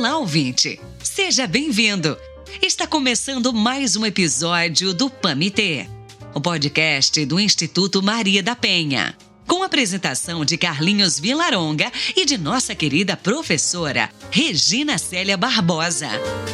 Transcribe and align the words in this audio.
Olá, 0.00 0.16
ouvinte! 0.16 0.80
Seja 1.02 1.46
bem-vindo! 1.46 2.16
Está 2.62 2.86
começando 2.86 3.52
mais 3.52 3.96
um 3.96 4.06
episódio 4.06 4.94
do 4.94 5.10
PAMITê, 5.10 5.86
o 6.32 6.40
podcast 6.40 7.22
do 7.26 7.38
Instituto 7.38 8.02
Maria 8.02 8.42
da 8.42 8.56
Penha 8.56 9.14
com 9.46 9.64
a 9.64 9.66
apresentação 9.66 10.44
de 10.44 10.56
Carlinhos 10.56 11.18
Vilaronga 11.18 11.90
e 12.16 12.24
de 12.24 12.38
nossa 12.38 12.72
querida 12.72 13.16
professora 13.16 14.08
Regina 14.30 14.96
Célia 14.96 15.36
Barbosa. 15.36 16.06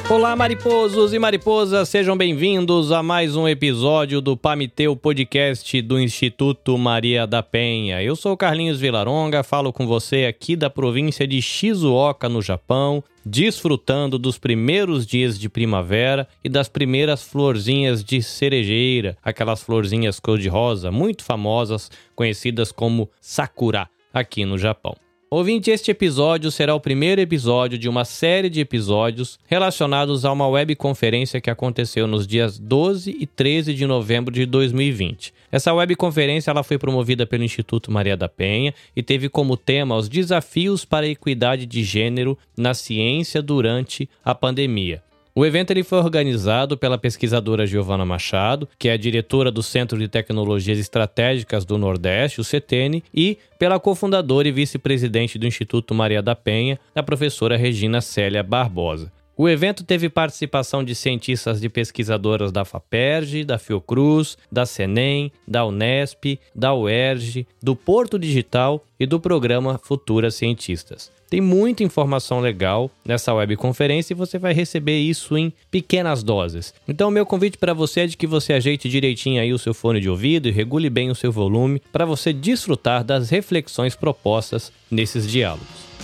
Olá, 0.08 0.34
mariposos 0.34 1.12
e 1.12 1.18
mariposas, 1.18 1.90
sejam 1.90 2.16
bem-vindos 2.16 2.90
a 2.90 3.02
mais 3.02 3.36
um 3.36 3.46
episódio 3.46 4.22
do 4.22 4.34
Pamiteu 4.34 4.96
Podcast 4.96 5.82
do 5.82 6.00
Instituto 6.00 6.78
Maria 6.78 7.26
da 7.26 7.42
Penha. 7.42 8.02
Eu 8.02 8.16
sou 8.16 8.34
Carlinhos 8.34 8.80
Vilaronga, 8.80 9.42
falo 9.42 9.74
com 9.74 9.86
você 9.86 10.24
aqui 10.24 10.56
da 10.56 10.70
província 10.70 11.28
de 11.28 11.42
Shizuoka, 11.42 12.30
no 12.30 12.40
Japão, 12.40 13.04
desfrutando 13.28 14.20
dos 14.20 14.38
primeiros 14.38 15.04
dias 15.04 15.36
de 15.36 15.48
primavera 15.48 16.28
e 16.44 16.48
das 16.48 16.68
primeiras 16.68 17.24
florzinhas 17.24 18.04
de 18.04 18.22
cerejeira, 18.22 19.18
aquelas 19.20 19.64
florzinhas 19.64 20.20
cor-de-rosa 20.20 20.92
muito 20.92 21.24
famosas, 21.24 21.90
conhecidas 22.14 22.70
como 22.70 23.10
sakura 23.20 23.90
aqui 24.14 24.44
no 24.44 24.56
Japão. 24.56 24.94
Ouvinte, 25.36 25.70
este 25.70 25.90
episódio 25.90 26.50
será 26.50 26.74
o 26.74 26.80
primeiro 26.80 27.20
episódio 27.20 27.76
de 27.76 27.90
uma 27.90 28.06
série 28.06 28.48
de 28.48 28.58
episódios 28.58 29.38
relacionados 29.46 30.24
a 30.24 30.32
uma 30.32 30.48
webconferência 30.48 31.42
que 31.42 31.50
aconteceu 31.50 32.06
nos 32.06 32.26
dias 32.26 32.58
12 32.58 33.14
e 33.20 33.26
13 33.26 33.74
de 33.74 33.86
novembro 33.86 34.32
de 34.32 34.46
2020. 34.46 35.34
Essa 35.52 35.74
webconferência 35.74 36.50
ela 36.50 36.62
foi 36.62 36.78
promovida 36.78 37.26
pelo 37.26 37.44
Instituto 37.44 37.92
Maria 37.92 38.16
da 38.16 38.30
Penha 38.30 38.72
e 38.96 39.02
teve 39.02 39.28
como 39.28 39.58
tema 39.58 39.94
os 39.94 40.08
desafios 40.08 40.86
para 40.86 41.04
a 41.04 41.10
equidade 41.10 41.66
de 41.66 41.84
gênero 41.84 42.38
na 42.56 42.72
ciência 42.72 43.42
durante 43.42 44.08
a 44.24 44.34
pandemia. 44.34 45.02
O 45.38 45.44
evento 45.44 45.70
ele 45.70 45.84
foi 45.84 45.98
organizado 45.98 46.78
pela 46.78 46.96
pesquisadora 46.96 47.66
Giovana 47.66 48.06
Machado, 48.06 48.66
que 48.78 48.88
é 48.88 48.96
diretora 48.96 49.50
do 49.50 49.62
Centro 49.62 49.98
de 49.98 50.08
Tecnologias 50.08 50.78
Estratégicas 50.78 51.66
do 51.66 51.76
Nordeste, 51.76 52.40
o 52.40 52.44
CETENE, 52.44 53.04
e 53.12 53.36
pela 53.58 53.78
cofundadora 53.78 54.48
e 54.48 54.50
vice-presidente 54.52 55.38
do 55.38 55.46
Instituto 55.46 55.94
Maria 55.94 56.22
da 56.22 56.34
Penha, 56.34 56.80
a 56.94 57.02
professora 57.02 57.54
Regina 57.54 58.00
Célia 58.00 58.42
Barbosa. 58.42 59.12
O 59.38 59.50
evento 59.50 59.84
teve 59.84 60.08
participação 60.08 60.82
de 60.82 60.94
cientistas 60.94 61.62
e 61.62 61.68
pesquisadoras 61.68 62.50
da 62.50 62.64
FAPERJ, 62.64 63.44
da 63.44 63.58
Fiocruz, 63.58 64.38
da 64.50 64.64
Senem, 64.64 65.30
da 65.46 65.66
Unesp, 65.66 66.38
da 66.54 66.72
UERJ, 66.72 67.46
do 67.62 67.76
Porto 67.76 68.18
Digital 68.18 68.82
e 68.98 69.04
do 69.04 69.20
programa 69.20 69.78
Futuras 69.82 70.34
Cientistas. 70.36 71.12
Tem 71.28 71.42
muita 71.42 71.84
informação 71.84 72.40
legal 72.40 72.90
nessa 73.04 73.34
webconferência 73.34 74.14
e 74.14 74.16
você 74.16 74.38
vai 74.38 74.54
receber 74.54 74.98
isso 75.00 75.36
em 75.36 75.52
pequenas 75.70 76.22
doses. 76.22 76.72
Então, 76.88 77.10
meu 77.10 77.26
convite 77.26 77.58
para 77.58 77.74
você 77.74 78.00
é 78.00 78.06
de 78.06 78.16
que 78.16 78.26
você 78.26 78.54
ajeite 78.54 78.88
direitinho 78.88 79.42
aí 79.42 79.52
o 79.52 79.58
seu 79.58 79.74
fone 79.74 80.00
de 80.00 80.08
ouvido 80.08 80.48
e 80.48 80.52
regule 80.52 80.88
bem 80.88 81.10
o 81.10 81.14
seu 81.14 81.30
volume 81.30 81.82
para 81.92 82.06
você 82.06 82.32
desfrutar 82.32 83.04
das 83.04 83.28
reflexões 83.28 83.94
propostas 83.94 84.72
nesses 84.90 85.28
diálogos. 85.28 85.95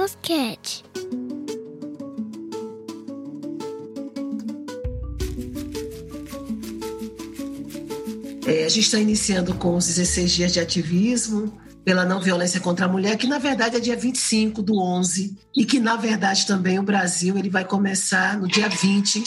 Podcast. 0.00 0.82
É, 8.46 8.64
a 8.64 8.68
gente 8.70 8.80
está 8.80 8.98
iniciando 8.98 9.54
com 9.56 9.76
os 9.76 9.88
16 9.88 10.32
dias 10.32 10.52
de 10.54 10.58
ativismo 10.58 11.52
pela 11.84 12.06
não 12.06 12.18
violência 12.18 12.60
contra 12.60 12.86
a 12.86 12.88
mulher, 12.88 13.18
que 13.18 13.26
na 13.26 13.38
verdade 13.38 13.76
é 13.76 13.80
dia 13.80 13.94
25 13.94 14.62
do 14.62 14.80
11, 14.80 15.36
e 15.54 15.66
que 15.66 15.78
na 15.78 15.96
verdade 15.96 16.46
também 16.46 16.78
o 16.78 16.82
Brasil 16.82 17.36
ele 17.36 17.50
vai 17.50 17.66
começar 17.66 18.38
no 18.38 18.48
dia 18.48 18.70
20, 18.70 19.22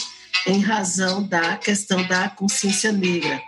em 0.48 0.58
razão 0.60 1.22
da 1.22 1.56
questão 1.56 2.04
da 2.08 2.28
consciência 2.28 2.90
negra, 2.90 3.40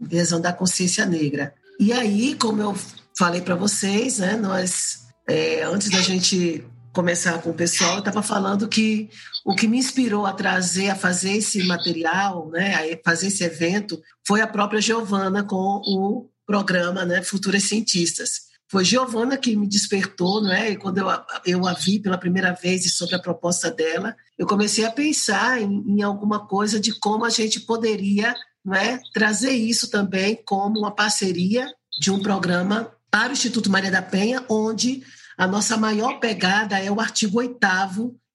em 0.00 0.18
razão 0.18 0.40
da 0.40 0.52
consciência 0.52 1.06
negra. 1.06 1.54
E 1.78 1.92
aí, 1.92 2.34
como 2.34 2.60
eu 2.60 2.76
falei 3.16 3.40
para 3.40 3.54
vocês, 3.54 4.18
né, 4.18 4.36
nós, 4.36 5.04
é, 5.28 5.62
antes 5.62 5.88
da 5.88 6.00
gente 6.00 6.64
começar 6.92 7.40
com 7.40 7.50
o 7.50 7.54
pessoal, 7.54 7.94
eu 7.94 7.98
estava 8.00 8.22
falando 8.22 8.68
que 8.68 9.08
o 9.44 9.54
que 9.54 9.66
me 9.66 9.78
inspirou 9.78 10.26
a 10.26 10.32
trazer, 10.32 10.90
a 10.90 10.94
fazer 10.94 11.32
esse 11.32 11.62
material, 11.66 12.50
né, 12.50 12.74
a 12.74 13.00
fazer 13.04 13.28
esse 13.28 13.42
evento, 13.42 14.00
foi 14.26 14.40
a 14.40 14.46
própria 14.46 14.80
Giovana 14.80 15.42
com 15.42 15.56
o 15.56 16.28
programa 16.46 17.04
né, 17.04 17.22
Futuras 17.22 17.64
Cientistas. 17.64 18.52
Foi 18.70 18.84
Giovana 18.84 19.36
que 19.36 19.54
me 19.54 19.68
despertou, 19.68 20.42
né? 20.42 20.70
E 20.70 20.76
quando 20.76 20.96
eu, 20.96 21.06
eu 21.44 21.66
a 21.66 21.74
vi 21.74 22.00
pela 22.00 22.16
primeira 22.16 22.52
vez 22.52 22.86
e 22.86 22.88
sobre 22.88 23.14
a 23.14 23.18
proposta 23.18 23.70
dela, 23.70 24.16
eu 24.38 24.46
comecei 24.46 24.84
a 24.86 24.90
pensar 24.90 25.60
em, 25.60 25.84
em 25.86 26.02
alguma 26.02 26.46
coisa 26.46 26.80
de 26.80 26.98
como 26.98 27.26
a 27.26 27.30
gente 27.30 27.60
poderia 27.60 28.34
né, 28.64 28.98
trazer 29.12 29.50
isso 29.50 29.90
também 29.90 30.40
como 30.46 30.78
uma 30.78 30.94
parceria 30.94 31.70
de 32.00 32.10
um 32.10 32.22
programa 32.22 32.90
para 33.10 33.28
o 33.28 33.32
Instituto 33.34 33.70
Maria 33.70 33.90
da 33.90 34.00
Penha, 34.00 34.42
onde 34.48 35.02
a 35.36 35.46
nossa 35.46 35.76
maior 35.76 36.20
pegada 36.20 36.78
é 36.78 36.90
o 36.90 37.00
artigo 37.00 37.38
8 37.38 37.58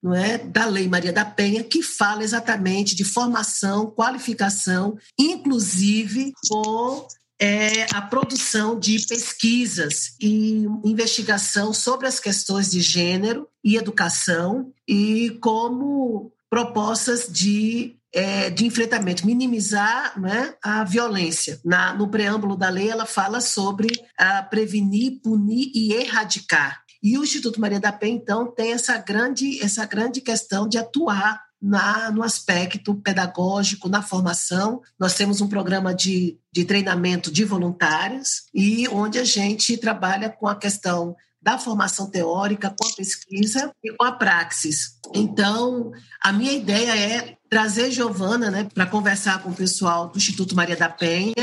não 0.01 0.13
é, 0.13 0.37
da 0.37 0.65
Lei 0.65 0.87
Maria 0.87 1.11
da 1.11 1.25
Penha, 1.25 1.63
que 1.63 1.81
fala 1.81 2.23
exatamente 2.23 2.95
de 2.95 3.03
formação, 3.03 3.89
qualificação, 3.89 4.95
inclusive 5.19 6.31
com 6.47 7.07
é, 7.39 7.83
a 7.93 8.01
produção 8.01 8.79
de 8.79 9.05
pesquisas 9.07 10.15
e 10.19 10.65
investigação 10.83 11.73
sobre 11.73 12.07
as 12.07 12.19
questões 12.19 12.71
de 12.71 12.81
gênero 12.81 13.47
e 13.63 13.75
educação 13.75 14.71
e 14.87 15.37
como 15.41 16.31
propostas 16.49 17.27
de, 17.29 17.95
é, 18.13 18.49
de 18.49 18.65
enfrentamento, 18.65 19.25
minimizar 19.25 20.19
né, 20.19 20.55
a 20.63 20.83
violência. 20.83 21.59
Na, 21.63 21.93
no 21.93 22.07
preâmbulo 22.07 22.55
da 22.55 22.69
lei, 22.69 22.89
ela 22.89 23.05
fala 23.05 23.41
sobre 23.41 23.89
a 24.17 24.41
prevenir, 24.41 25.19
punir 25.21 25.71
e 25.75 25.93
erradicar. 25.93 26.86
E 27.01 27.17
o 27.17 27.23
Instituto 27.23 27.61
Maria 27.61 27.79
da 27.79 27.91
Penha, 27.91 28.15
então, 28.15 28.47
tem 28.47 28.73
essa 28.73 28.97
grande, 28.97 29.61
essa 29.61 29.85
grande 29.85 30.21
questão 30.21 30.67
de 30.67 30.77
atuar 30.77 31.41
na, 31.61 32.11
no 32.11 32.23
aspecto 32.23 32.95
pedagógico, 32.95 33.89
na 33.89 34.01
formação. 34.01 34.81
Nós 34.99 35.15
temos 35.15 35.41
um 35.41 35.47
programa 35.47 35.93
de, 35.93 36.37
de 36.51 36.65
treinamento 36.65 37.31
de 37.31 37.43
voluntários 37.43 38.43
e 38.53 38.87
onde 38.89 39.19
a 39.19 39.23
gente 39.23 39.77
trabalha 39.77 40.29
com 40.29 40.47
a 40.47 40.55
questão 40.55 41.15
da 41.41 41.57
formação 41.57 42.09
teórica, 42.09 42.73
com 42.77 42.87
a 42.87 42.95
pesquisa 42.95 43.71
e 43.83 43.93
com 43.93 44.03
a 44.03 44.11
praxis. 44.11 44.97
Então, 45.13 45.91
a 46.21 46.33
minha 46.33 46.51
ideia 46.51 46.97
é 46.97 47.37
trazer 47.49 47.89
Giovana 47.91 48.51
né, 48.51 48.67
para 48.73 48.85
conversar 48.85 49.41
com 49.41 49.51
o 49.51 49.55
pessoal 49.55 50.09
do 50.09 50.17
Instituto 50.17 50.55
Maria 50.55 50.75
da 50.75 50.89
Penha, 50.89 51.33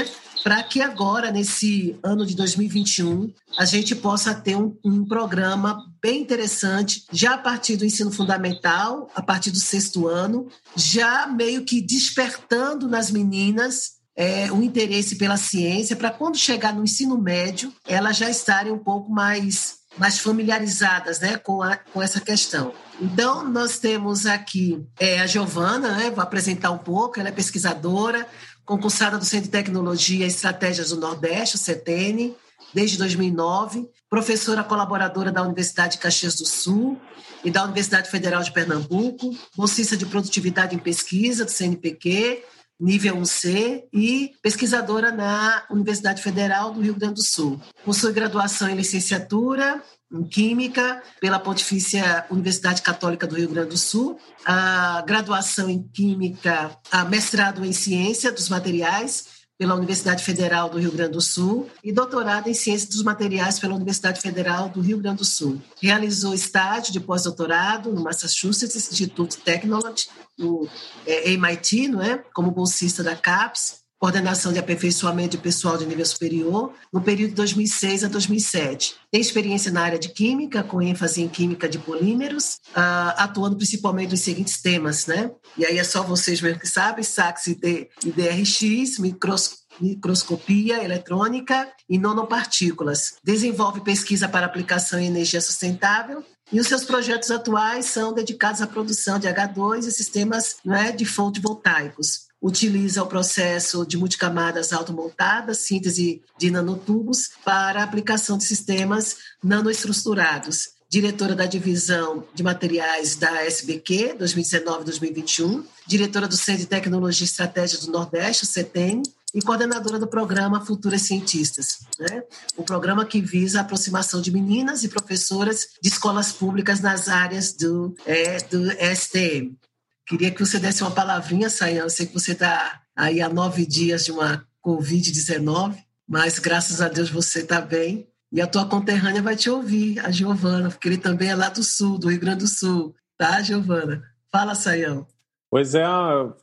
para 0.44 0.62
que 0.62 0.82
agora, 0.82 1.31
nesse 1.31 1.99
ano 2.03 2.27
de 2.27 2.37
2021, 2.37 3.32
a 3.59 3.65
gente 3.65 3.94
possa 3.94 4.34
ter 4.34 4.55
um, 4.55 4.77
um, 4.84 5.03
programa 5.03 5.82
bem 6.03 6.21
interessante, 6.21 7.06
já 7.10 7.32
a 7.32 7.38
partir 7.38 7.77
do 7.77 7.84
ensino 7.87 8.12
fundamental, 8.12 9.10
a 9.15 9.22
partir 9.22 9.50
do 9.50 9.59
sexto 9.59 10.06
ano, 10.06 10.47
já 10.77 11.27
meio 11.27 11.65
que 11.65 11.81
despertando 11.81 12.87
nas 12.87 13.10
meninas 13.10 13.93
é, 14.15 14.53
o 14.53 14.62
interesse 14.62 15.16
pela 15.16 15.38
ciência, 15.38 15.97
para 15.97 16.10
quando 16.10 16.37
chegar 16.37 16.75
no 16.75 16.84
ensino 16.84 17.16
médio, 17.16 17.72
elas 17.88 18.19
já 18.19 18.28
estarem 18.28 18.71
um 18.71 18.78
pouco 18.78 19.11
mais 19.11 19.82
mais 19.97 20.19
familiarizadas 20.19 21.21
né, 21.21 21.37
com, 21.37 21.62
a, 21.62 21.76
com 21.76 22.03
essa 22.03 22.21
questão. 22.21 22.72
Então, 23.00 23.49
nós 23.49 23.78
temos 23.78 24.26
aqui 24.26 24.84
é, 24.99 25.21
a 25.21 25.26
Giovana, 25.26 25.97
né, 25.97 26.11
vou 26.11 26.22
apresentar 26.22 26.71
um 26.71 26.78
pouco, 26.78 27.19
ela 27.19 27.28
é 27.28 27.32
pesquisadora, 27.32 28.26
concursada 28.64 29.19
do 29.19 29.25
Centro 29.25 29.47
de 29.47 29.50
Tecnologia 29.50 30.25
e 30.25 30.28
Estratégias 30.28 30.91
do 30.91 30.97
Nordeste, 30.97 31.56
o 31.56 31.58
CETENE, 31.58 32.34
desde 32.72 32.99
2009, 32.99 33.88
professora 34.08 34.64
colaboradora 34.64 35.31
da 35.31 35.43
Universidade 35.43 35.93
de 35.93 35.99
Caxias 35.99 36.34
do 36.37 36.46
Sul 36.46 37.00
e 37.44 37.50
da 37.50 37.64
Universidade 37.64 38.11
Federal 38.11 38.43
de 38.43 38.52
Pernambuco, 38.52 39.37
bolsista 39.56 39.96
de 39.96 40.06
produtividade 40.06 40.75
em 40.75 40.78
pesquisa 40.78 41.44
do 41.44 41.50
CNPq, 41.50 42.43
nível 42.81 43.17
1C 43.17 43.85
e 43.93 44.32
pesquisadora 44.43 45.12
na 45.12 45.65
Universidade 45.71 46.23
Federal 46.23 46.73
do 46.73 46.81
Rio 46.81 46.94
Grande 46.94 47.15
do 47.15 47.23
Sul. 47.23 47.61
Possui 47.85 48.12
graduação 48.12 48.69
em 48.69 48.75
licenciatura 48.76 49.82
em 50.12 50.23
Química 50.25 51.03
pela 51.21 51.41
Pontifícia 51.41 52.25
Universidade 52.31 52.82
Católica 52.82 53.26
do 53.26 53.37
Rio 53.37 53.49
Grande 53.49 53.71
do 53.71 53.79
Sul, 53.79 54.19
a 54.44 55.03
graduação 55.06 55.69
em 55.69 55.82
Química, 55.82 56.76
a 56.91 57.05
mestrado 57.05 57.65
em 57.65 57.73
Ciência 57.73 58.31
dos 58.31 58.49
Materiais 58.49 59.33
pela 59.58 59.74
Universidade 59.74 60.24
Federal 60.24 60.68
do 60.68 60.78
Rio 60.78 60.90
Grande 60.90 61.12
do 61.12 61.20
Sul 61.20 61.70
e 61.82 61.92
doutorado 61.92 62.48
em 62.48 62.54
Ciência 62.54 62.88
dos 62.88 63.02
Materiais 63.02 63.58
pela 63.58 63.74
Universidade 63.74 64.20
Federal 64.20 64.68
do 64.68 64.80
Rio 64.80 64.98
Grande 64.98 65.18
do 65.18 65.24
Sul. 65.24 65.62
Realizou 65.80 66.34
estágio 66.34 66.92
de 66.92 67.00
pós-doutorado 67.00 67.92
no 67.92 68.02
Massachusetts 68.02 68.74
Institute 68.74 69.36
Technology, 69.38 70.08
no 70.36 70.68
é, 71.06 71.30
MIT, 71.30 71.88
não 71.88 72.02
é? 72.02 72.18
como 72.34 72.50
bolsista 72.50 73.02
da 73.02 73.14
CAPES, 73.14 73.83
coordenação 74.04 74.52
de 74.52 74.58
aperfeiçoamento 74.58 75.30
de 75.30 75.38
pessoal 75.38 75.78
de 75.78 75.86
nível 75.86 76.04
superior, 76.04 76.74
no 76.92 77.00
período 77.00 77.30
de 77.30 77.36
2006 77.36 78.04
a 78.04 78.08
2007. 78.08 78.96
Tem 79.10 79.18
experiência 79.18 79.72
na 79.72 79.80
área 79.80 79.98
de 79.98 80.10
química, 80.10 80.62
com 80.62 80.82
ênfase 80.82 81.22
em 81.22 81.28
química 81.28 81.66
de 81.66 81.78
polímeros, 81.78 82.56
uh, 82.76 83.16
atuando 83.16 83.56
principalmente 83.56 84.10
nos 84.10 84.20
seguintes 84.20 84.60
temas, 84.60 85.06
né? 85.06 85.30
E 85.56 85.64
aí 85.64 85.78
é 85.78 85.84
só 85.84 86.02
vocês 86.02 86.42
mesmo 86.42 86.60
que 86.60 86.68
sabem, 86.68 87.02
SAX 87.02 87.46
e, 87.46 87.54
DRX, 87.54 88.98
microscópio 88.98 89.64
microscopia 89.80 90.84
eletrônica 90.84 91.68
e 91.90 91.98
nanopartículas. 91.98 93.14
Desenvolve 93.24 93.80
pesquisa 93.80 94.28
para 94.28 94.46
aplicação 94.46 95.00
em 95.00 95.06
energia 95.08 95.40
sustentável 95.40 96.22
e 96.52 96.60
os 96.60 96.68
seus 96.68 96.84
projetos 96.84 97.28
atuais 97.32 97.86
são 97.86 98.12
dedicados 98.12 98.62
à 98.62 98.68
produção 98.68 99.18
de 99.18 99.26
H2 99.26 99.88
e 99.88 99.90
sistemas 99.90 100.58
né, 100.64 100.92
de 100.92 101.04
fonte 101.04 101.40
voltaicos 101.40 102.28
utiliza 102.44 103.02
o 103.02 103.06
processo 103.06 103.87
de 103.87 103.96
multicamadas 103.96 104.70
automontadas, 104.70 105.61
síntese 105.61 106.20
de 106.38 106.50
nanotubos, 106.50 107.31
para 107.43 107.82
aplicação 107.82 108.37
de 108.37 108.44
sistemas 108.44 109.17
nanoestruturados. 109.43 110.75
Diretora 110.91 111.35
da 111.35 111.46
divisão 111.46 112.23
de 112.35 112.43
materiais 112.43 113.17
da 113.17 113.43
SBQ, 113.46 114.17
2019-2021, 114.20 115.64
diretora 115.87 116.29
do 116.29 116.37
Centro 116.37 116.61
de 116.61 116.67
Tecnologia 116.67 117.25
e 117.25 117.29
Estratégia 117.29 117.79
do 117.79 117.91
Nordeste, 117.91 118.44
o 118.44 118.47
CETEN, 118.47 119.02
e 119.35 119.40
coordenadora 119.40 119.99
do 119.99 120.06
programa 120.06 120.64
Futuras 120.64 121.00
Cientistas, 121.02 121.79
né? 121.99 122.23
um 122.58 122.62
programa 122.62 123.06
que 123.06 123.23
visa 123.23 123.58
a 123.58 123.62
aproximação 123.62 124.20
de 124.20 124.31
meninas 124.31 124.85
e 124.85 124.88
professoras 124.88 125.70
de 125.82 125.88
escolas 125.88 126.31
públicas 126.31 126.81
nas 126.81 127.08
áreas 127.08 127.55
do, 127.55 127.97
é, 128.06 128.37
do 128.43 128.70
STM. 128.94 129.56
Queria 130.06 130.30
que 130.30 130.44
você 130.44 130.58
desse 130.58 130.82
uma 130.82 130.90
palavrinha, 130.90 131.48
Sayão. 131.48 131.84
Eu 131.84 131.90
sei 131.90 132.06
que 132.06 132.12
você 132.12 132.32
está 132.32 132.82
aí 132.94 133.20
há 133.22 133.28
nove 133.28 133.64
dias 133.64 134.04
de 134.04 134.12
uma 134.12 134.46
Covid-19, 134.64 135.76
mas 136.06 136.38
graças 136.38 136.80
a 136.80 136.88
Deus 136.88 137.10
você 137.10 137.40
está 137.40 137.60
bem. 137.60 138.06
E 138.30 138.40
a 138.40 138.46
tua 138.46 138.66
conterrânea 138.66 139.22
vai 139.22 139.36
te 139.36 139.48
ouvir, 139.48 140.00
a 140.00 140.10
Giovana, 140.10 140.68
porque 140.68 140.88
ele 140.88 140.98
também 140.98 141.30
é 141.30 141.36
lá 141.36 141.48
do 141.48 141.62
sul, 141.62 141.98
do 141.98 142.10
Rio 142.10 142.20
Grande 142.20 142.40
do 142.40 142.48
Sul. 142.48 142.94
Tá, 143.16 143.40
Giovana? 143.40 144.02
Fala, 144.30 144.54
Sayão. 144.56 145.06
Pois 145.48 145.74
é, 145.74 145.84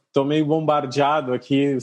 estou 0.08 0.24
meio 0.24 0.46
bombardeado 0.46 1.34
aqui. 1.34 1.78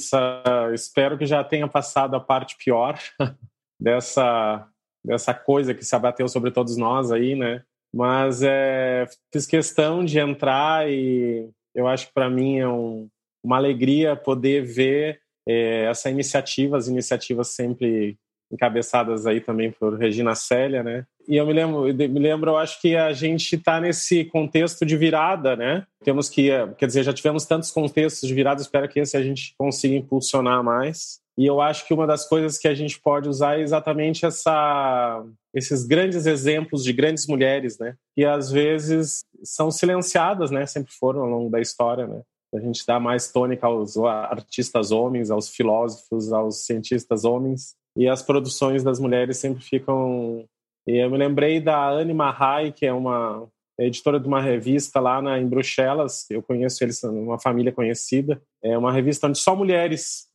Espero 0.72 1.18
que 1.18 1.26
já 1.26 1.44
tenha 1.44 1.68
passado 1.68 2.16
a 2.16 2.20
parte 2.20 2.56
pior 2.56 2.98
dessa, 3.78 4.66
dessa 5.04 5.34
coisa 5.34 5.74
que 5.74 5.84
se 5.84 5.94
abateu 5.94 6.26
sobre 6.26 6.50
todos 6.50 6.76
nós 6.78 7.12
aí, 7.12 7.34
né? 7.34 7.62
Mas 7.94 8.42
é, 8.42 9.06
fiz 9.30 9.46
questão 9.46 10.04
de 10.04 10.18
entrar 10.18 10.90
e 10.90 11.50
eu 11.78 11.86
acho 11.86 12.08
que 12.08 12.12
para 12.12 12.28
mim 12.28 12.58
é 12.58 12.68
um, 12.68 13.08
uma 13.42 13.56
alegria 13.56 14.16
poder 14.16 14.64
ver 14.64 15.20
é, 15.48 15.84
essa 15.84 16.10
iniciativa, 16.10 16.76
as 16.76 16.88
iniciativas 16.88 17.48
sempre 17.48 18.18
encabeçadas 18.50 19.26
aí 19.26 19.40
também 19.40 19.70
por 19.70 19.96
Regina 19.96 20.34
Célia, 20.34 20.82
né? 20.82 21.06
E 21.28 21.36
eu 21.36 21.46
me 21.46 21.52
lembro, 21.52 21.82
me 21.84 22.18
lembro, 22.18 22.50
eu 22.50 22.56
acho 22.56 22.80
que 22.80 22.96
a 22.96 23.12
gente 23.12 23.54
está 23.54 23.80
nesse 23.80 24.24
contexto 24.24 24.84
de 24.84 24.96
virada, 24.96 25.54
né? 25.54 25.86
Temos 26.02 26.28
que, 26.28 26.48
quer 26.76 26.86
dizer, 26.86 27.04
já 27.04 27.12
tivemos 27.12 27.44
tantos 27.44 27.70
contextos 27.70 28.26
de 28.26 28.34
virada, 28.34 28.60
espero 28.60 28.88
que 28.88 28.98
esse 28.98 29.16
a 29.16 29.22
gente 29.22 29.54
consiga 29.56 29.94
impulsionar 29.94 30.64
mais. 30.64 31.20
E 31.38 31.46
eu 31.46 31.60
acho 31.60 31.86
que 31.86 31.94
uma 31.94 32.04
das 32.04 32.28
coisas 32.28 32.58
que 32.58 32.66
a 32.66 32.74
gente 32.74 33.00
pode 33.00 33.28
usar 33.28 33.60
é 33.60 33.62
exatamente 33.62 34.26
essa, 34.26 35.24
esses 35.54 35.86
grandes 35.86 36.26
exemplos 36.26 36.82
de 36.82 36.92
grandes 36.92 37.28
mulheres, 37.28 37.78
né? 37.78 37.94
Que 38.16 38.24
às 38.24 38.50
vezes 38.50 39.24
são 39.44 39.70
silenciadas, 39.70 40.50
né? 40.50 40.66
Sempre 40.66 40.92
foram 40.92 41.20
ao 41.20 41.28
longo 41.28 41.48
da 41.48 41.60
história, 41.60 42.08
né? 42.08 42.22
A 42.52 42.58
gente 42.58 42.84
dá 42.84 42.98
mais 42.98 43.30
tônica 43.30 43.64
aos 43.64 43.96
artistas 43.96 44.90
homens, 44.90 45.30
aos 45.30 45.48
filósofos, 45.48 46.32
aos 46.32 46.66
cientistas 46.66 47.24
homens, 47.24 47.76
e 47.96 48.08
as 48.08 48.20
produções 48.20 48.82
das 48.82 48.98
mulheres 48.98 49.36
sempre 49.36 49.62
ficam. 49.62 50.44
E 50.88 50.96
eu 50.96 51.08
me 51.08 51.18
lembrei 51.18 51.60
da 51.60 51.88
Anne 51.88 52.14
Mahai, 52.14 52.72
que 52.72 52.84
é 52.84 52.92
uma 52.92 53.46
editora 53.78 54.18
de 54.18 54.26
uma 54.26 54.42
revista 54.42 54.98
lá 54.98 55.22
na, 55.22 55.38
em 55.38 55.46
Bruxelas. 55.46 56.26
Eu 56.30 56.42
conheço 56.42 56.82
eles, 56.82 57.00
uma 57.04 57.38
família 57.38 57.70
conhecida. 57.70 58.42
É 58.60 58.76
uma 58.76 58.90
revista 58.90 59.28
onde 59.28 59.38
só 59.38 59.54
mulheres 59.54 60.27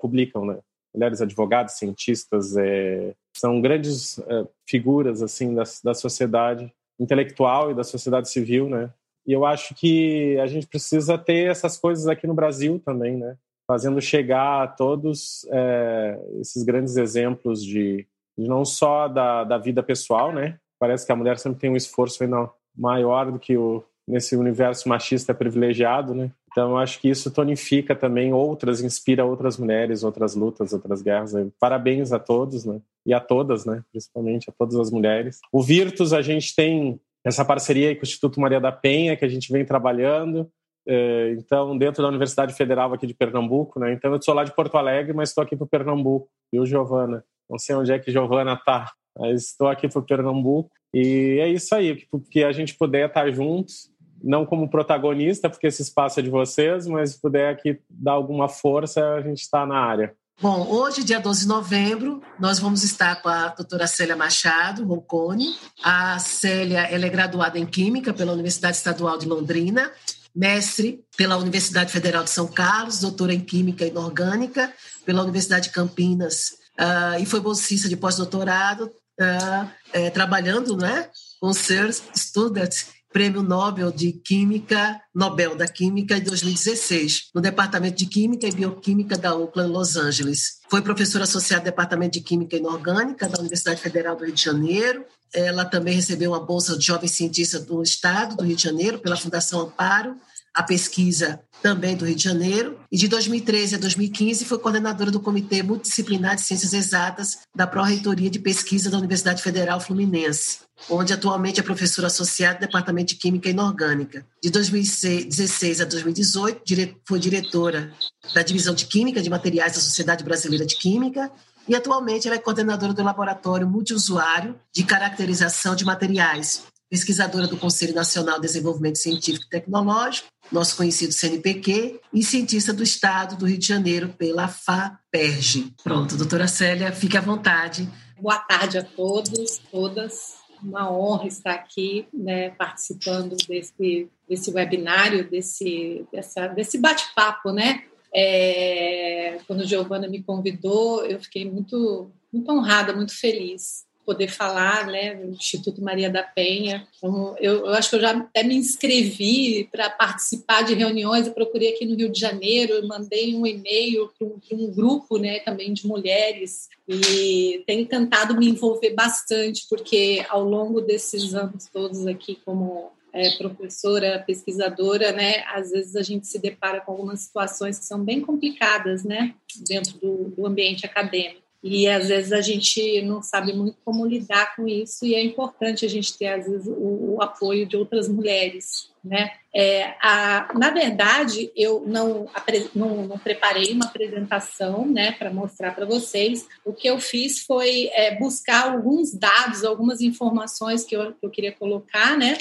publicam, 0.00 0.44
né? 0.44 0.58
Mulheres 0.94 1.20
advogadas, 1.20 1.78
cientistas, 1.78 2.56
é, 2.56 3.14
são 3.36 3.60
grandes 3.60 4.18
uh, 4.18 4.48
figuras 4.68 5.22
assim 5.22 5.54
da, 5.54 5.62
da 5.84 5.94
sociedade 5.94 6.72
intelectual 6.98 7.70
e 7.70 7.74
da 7.74 7.84
sociedade 7.84 8.28
civil, 8.28 8.68
né? 8.68 8.90
E 9.26 9.32
eu 9.32 9.44
acho 9.44 9.74
que 9.74 10.38
a 10.38 10.46
gente 10.46 10.66
precisa 10.66 11.16
ter 11.16 11.50
essas 11.50 11.76
coisas 11.78 12.06
aqui 12.06 12.26
no 12.26 12.34
Brasil 12.34 12.80
também, 12.84 13.16
né? 13.16 13.36
Fazendo 13.66 14.00
chegar 14.00 14.62
a 14.64 14.66
todos 14.66 15.46
é, 15.50 16.18
esses 16.40 16.64
grandes 16.64 16.96
exemplos 16.96 17.64
de, 17.64 18.06
de, 18.36 18.48
não 18.48 18.64
só 18.64 19.06
da, 19.06 19.44
da 19.44 19.58
vida 19.58 19.82
pessoal, 19.82 20.32
né? 20.32 20.58
Parece 20.78 21.06
que 21.06 21.12
a 21.12 21.16
mulher 21.16 21.38
sempre 21.38 21.60
tem 21.60 21.70
um 21.70 21.76
esforço 21.76 22.22
ainda 22.22 22.50
maior 22.76 23.30
do 23.30 23.38
que 23.38 23.56
o 23.56 23.84
nesse 24.08 24.34
universo 24.36 24.88
machista 24.88 25.32
privilegiado, 25.32 26.14
né? 26.14 26.32
Então, 26.50 26.76
acho 26.76 27.00
que 27.00 27.08
isso 27.08 27.30
tonifica 27.30 27.94
também 27.94 28.32
outras, 28.32 28.82
inspira 28.82 29.24
outras 29.24 29.56
mulheres, 29.56 30.02
outras 30.02 30.34
lutas, 30.34 30.72
outras 30.72 31.00
guerras. 31.00 31.32
Parabéns 31.58 32.12
a 32.12 32.18
todos, 32.18 32.64
né? 32.64 32.80
E 33.06 33.14
a 33.14 33.20
todas, 33.20 33.64
né? 33.64 33.82
Principalmente 33.92 34.50
a 34.50 34.52
todas 34.52 34.74
as 34.76 34.90
mulheres. 34.90 35.38
O 35.52 35.62
Virtus, 35.62 36.12
a 36.12 36.20
gente 36.22 36.54
tem 36.54 37.00
essa 37.24 37.44
parceria 37.44 37.94
com 37.94 38.02
o 38.02 38.04
Instituto 38.04 38.40
Maria 38.40 38.60
da 38.60 38.72
Penha, 38.72 39.16
que 39.16 39.24
a 39.24 39.28
gente 39.28 39.52
vem 39.52 39.64
trabalhando. 39.64 40.50
É, 40.88 41.36
então, 41.38 41.78
dentro 41.78 42.02
da 42.02 42.08
Universidade 42.08 42.52
Federal 42.54 42.92
aqui 42.92 43.06
de 43.06 43.14
Pernambuco, 43.14 43.78
né? 43.78 43.92
Então, 43.92 44.12
eu 44.12 44.20
sou 44.20 44.34
lá 44.34 44.42
de 44.42 44.54
Porto 44.54 44.76
Alegre, 44.76 45.12
mas 45.12 45.28
estou 45.28 45.44
aqui 45.44 45.54
para 45.56 45.66
Pernambuco, 45.66 46.28
viu, 46.52 46.66
Giovana? 46.66 47.22
Não 47.48 47.58
sei 47.58 47.76
onde 47.76 47.92
é 47.92 47.98
que 47.98 48.10
Giovana 48.10 48.54
está, 48.54 48.90
mas 49.16 49.48
estou 49.48 49.68
aqui 49.68 49.88
para 49.88 50.02
Pernambuco. 50.02 50.70
E 50.92 51.38
é 51.40 51.48
isso 51.48 51.72
aí, 51.74 51.96
que 52.30 52.42
a 52.42 52.50
gente 52.50 52.76
puder 52.76 53.08
estar 53.08 53.30
juntos 53.30 53.88
não 54.22 54.46
como 54.46 54.68
protagonista, 54.68 55.48
porque 55.48 55.66
esse 55.66 55.82
espaço 55.82 56.20
é 56.20 56.22
de 56.22 56.30
vocês, 56.30 56.86
mas 56.86 57.12
se 57.12 57.20
puder 57.20 57.52
aqui 57.52 57.80
dar 57.88 58.12
alguma 58.12 58.48
força, 58.48 59.14
a 59.14 59.22
gente 59.22 59.40
está 59.40 59.66
na 59.66 59.78
área. 59.78 60.14
Bom, 60.40 60.66
hoje, 60.70 61.04
dia 61.04 61.20
12 61.20 61.42
de 61.42 61.48
novembro, 61.48 62.22
nós 62.38 62.58
vamos 62.58 62.82
estar 62.82 63.20
com 63.20 63.28
a 63.28 63.48
doutora 63.48 63.86
Célia 63.86 64.16
Machado, 64.16 64.86
Roncone. 64.86 65.54
A 65.82 66.18
Célia 66.18 66.80
ela 66.80 67.04
é 67.04 67.10
graduada 67.10 67.58
em 67.58 67.66
Química 67.66 68.14
pela 68.14 68.32
Universidade 68.32 68.76
Estadual 68.76 69.18
de 69.18 69.26
Londrina, 69.26 69.92
mestre 70.34 71.04
pela 71.14 71.36
Universidade 71.36 71.92
Federal 71.92 72.24
de 72.24 72.30
São 72.30 72.46
Carlos, 72.46 73.00
doutora 73.00 73.34
em 73.34 73.40
Química 73.40 73.84
Inorgânica 73.84 74.72
pela 75.04 75.22
Universidade 75.22 75.68
de 75.68 75.74
Campinas 75.74 76.52
uh, 76.80 77.20
e 77.20 77.26
foi 77.26 77.40
bolsista 77.40 77.88
de 77.88 77.96
pós-doutorado, 77.96 78.90
uh, 79.20 79.70
é, 79.92 80.08
trabalhando 80.08 80.76
né, 80.76 81.10
com 81.38 81.52
seus 81.52 82.02
Student 82.16 82.84
Prêmio 83.12 83.42
Nobel 83.42 83.90
de 83.90 84.12
Química, 84.12 85.00
Nobel 85.14 85.56
da 85.56 85.66
Química 85.66 86.16
em 86.16 86.22
2016, 86.22 87.30
no 87.34 87.40
Departamento 87.40 87.96
de 87.96 88.06
Química 88.06 88.46
e 88.46 88.52
Bioquímica 88.52 89.18
da 89.18 89.34
UCLA 89.34 89.64
em 89.64 89.68
Los 89.68 89.96
Angeles. 89.96 90.60
Foi 90.70 90.80
professora 90.80 91.24
associada 91.24 91.62
do 91.62 91.64
Departamento 91.64 92.12
de 92.12 92.20
Química 92.20 92.56
Inorgânica 92.56 93.28
da 93.28 93.40
Universidade 93.40 93.80
Federal 93.80 94.16
do 94.16 94.24
Rio 94.24 94.34
de 94.34 94.42
Janeiro. 94.42 95.04
Ela 95.34 95.64
também 95.64 95.94
recebeu 95.94 96.30
uma 96.30 96.44
bolsa 96.44 96.78
de 96.78 96.86
jovem 96.86 97.08
cientista 97.08 97.58
do 97.58 97.82
Estado 97.82 98.36
do 98.36 98.44
Rio 98.44 98.56
de 98.56 98.62
Janeiro 98.62 98.98
pela 98.98 99.16
Fundação 99.16 99.60
Amparo 99.60 100.16
a 100.54 100.62
pesquisa 100.62 101.40
também 101.62 101.96
do 101.96 102.04
Rio 102.04 102.16
de 102.16 102.24
Janeiro, 102.24 102.78
e 102.90 102.96
de 102.96 103.08
2013 103.08 103.74
a 103.74 103.78
2015 103.78 104.44
foi 104.44 104.58
coordenadora 104.58 105.10
do 105.10 105.20
Comitê 105.20 105.62
Multidisciplinar 105.62 106.36
de 106.36 106.42
Ciências 106.42 106.72
Exatas 106.72 107.38
da 107.54 107.66
Pró-Reitoria 107.66 108.30
de 108.30 108.38
Pesquisa 108.38 108.90
da 108.90 108.98
Universidade 108.98 109.42
Federal 109.42 109.80
Fluminense, 109.80 110.58
onde 110.88 111.12
atualmente 111.12 111.60
é 111.60 111.62
professora 111.62 112.06
associada 112.06 112.58
do 112.58 112.60
Departamento 112.62 113.08
de 113.08 113.16
Química 113.16 113.48
Inorgânica. 113.48 114.26
De 114.42 114.50
2016 114.50 115.80
a 115.80 115.84
2018, 115.84 116.62
foi 117.06 117.18
diretora 117.18 117.92
da 118.34 118.42
Divisão 118.42 118.74
de 118.74 118.86
Química 118.86 119.22
de 119.22 119.30
Materiais 119.30 119.74
da 119.74 119.80
Sociedade 119.80 120.24
Brasileira 120.24 120.66
de 120.66 120.76
Química 120.76 121.30
e 121.68 121.74
atualmente 121.74 122.26
ela 122.26 122.36
é 122.36 122.40
coordenadora 122.40 122.92
do 122.92 123.02
Laboratório 123.02 123.68
Multiusuário 123.68 124.58
de 124.74 124.82
Caracterização 124.82 125.76
de 125.76 125.84
Materiais, 125.84 126.64
pesquisadora 126.90 127.46
do 127.46 127.56
Conselho 127.56 127.94
Nacional 127.94 128.34
de 128.34 128.48
Desenvolvimento 128.48 128.98
Científico 128.98 129.46
e 129.46 129.48
Tecnológico, 129.48 130.26
nosso 130.50 130.76
conhecido 130.76 131.12
CNPq, 131.12 132.00
e 132.12 132.24
cientista 132.24 132.72
do 132.72 132.82
Estado 132.82 133.36
do 133.36 133.46
Rio 133.46 133.58
de 133.58 133.66
Janeiro 133.66 134.08
pela 134.08 134.48
FAPERJ. 134.48 135.72
Pronto, 135.84 136.16
doutora 136.16 136.48
Célia, 136.48 136.90
fique 136.90 137.16
à 137.16 137.20
vontade. 137.20 137.88
Boa 138.20 138.38
tarde 138.38 138.76
a 138.76 138.82
todos, 138.82 139.58
todas. 139.70 140.40
Uma 140.60 140.92
honra 140.92 141.28
estar 141.28 141.52
aqui, 141.52 142.06
né, 142.12 142.50
participando 142.50 143.36
desse, 143.48 144.08
desse 144.28 144.50
webinário, 144.50 145.30
desse, 145.30 146.04
dessa, 146.12 146.48
desse 146.48 146.76
bate-papo, 146.76 147.52
né? 147.52 147.84
É, 148.12 149.38
quando 149.46 149.64
Giovana 149.64 150.08
me 150.08 150.22
convidou, 150.22 151.06
eu 151.06 151.20
fiquei 151.20 151.48
muito, 151.48 152.10
muito 152.32 152.50
honrada, 152.50 152.92
muito 152.92 153.16
feliz 153.16 153.88
poder 154.10 154.26
falar, 154.26 154.88
né, 154.88 155.14
do 155.14 155.30
Instituto 155.30 155.80
Maria 155.80 156.10
da 156.10 156.24
Penha. 156.24 156.84
Então, 156.96 157.36
eu, 157.38 157.66
eu, 157.66 157.68
acho 157.68 157.90
que 157.90 157.94
eu 157.94 158.00
já 158.00 158.10
até 158.10 158.42
me 158.42 158.56
inscrevi 158.56 159.68
para 159.70 159.88
participar 159.88 160.62
de 160.62 160.74
reuniões, 160.74 161.28
eu 161.28 161.32
procurei 161.32 161.72
aqui 161.72 161.86
no 161.86 161.94
Rio 161.94 162.08
de 162.08 162.18
Janeiro, 162.18 162.72
eu 162.72 162.88
mandei 162.88 163.36
um 163.36 163.46
e-mail 163.46 164.10
para 164.18 164.26
um, 164.26 164.40
um, 164.52 164.74
grupo, 164.74 165.16
né, 165.16 165.38
também 165.40 165.72
de 165.72 165.86
mulheres 165.86 166.68
e 166.88 167.62
tenho 167.68 167.86
tentado 167.86 168.36
me 168.36 168.48
envolver 168.48 168.90
bastante, 168.90 169.64
porque 169.70 170.26
ao 170.28 170.42
longo 170.42 170.80
desses 170.80 171.32
anos 171.32 171.68
todos 171.72 172.04
aqui 172.04 172.36
como 172.44 172.90
é, 173.12 173.30
professora, 173.36 174.24
pesquisadora, 174.26 175.12
né, 175.12 175.44
às 175.54 175.70
vezes 175.70 175.94
a 175.94 176.02
gente 176.02 176.26
se 176.26 176.40
depara 176.40 176.80
com 176.80 176.90
algumas 176.90 177.20
situações 177.20 177.78
que 177.78 177.84
são 177.84 178.02
bem 178.02 178.20
complicadas, 178.20 179.04
né, 179.04 179.36
dentro 179.68 179.96
do, 179.98 180.30
do 180.36 180.46
ambiente 180.46 180.84
acadêmico. 180.84 181.49
E 181.62 181.86
às 181.86 182.08
vezes 182.08 182.32
a 182.32 182.40
gente 182.40 183.02
não 183.02 183.22
sabe 183.22 183.52
muito 183.52 183.76
como 183.84 184.06
lidar 184.06 184.56
com 184.56 184.66
isso 184.66 185.04
e 185.04 185.14
é 185.14 185.22
importante 185.22 185.84
a 185.84 185.88
gente 185.88 186.16
ter 186.16 186.28
às 186.28 186.46
vezes 186.46 186.66
o, 186.66 187.16
o 187.16 187.22
apoio 187.22 187.66
de 187.66 187.76
outras 187.76 188.08
mulheres, 188.08 188.90
né? 189.04 189.32
É, 189.54 189.94
a, 190.00 190.48
na 190.54 190.70
verdade 190.70 191.50
eu 191.54 191.84
não, 191.86 192.26
não, 192.74 193.06
não, 193.06 193.18
preparei 193.18 193.72
uma 193.72 193.86
apresentação, 193.86 194.86
né, 194.86 195.12
para 195.12 195.30
mostrar 195.30 195.74
para 195.74 195.84
vocês. 195.84 196.46
O 196.64 196.72
que 196.72 196.88
eu 196.88 196.98
fiz 196.98 197.40
foi 197.40 197.90
é, 197.92 198.16
buscar 198.18 198.72
alguns 198.72 199.12
dados, 199.12 199.64
algumas 199.64 200.00
informações 200.00 200.84
que 200.84 200.96
eu, 200.96 201.12
que 201.12 201.26
eu 201.26 201.30
queria 201.30 201.52
colocar, 201.52 202.16
né? 202.16 202.38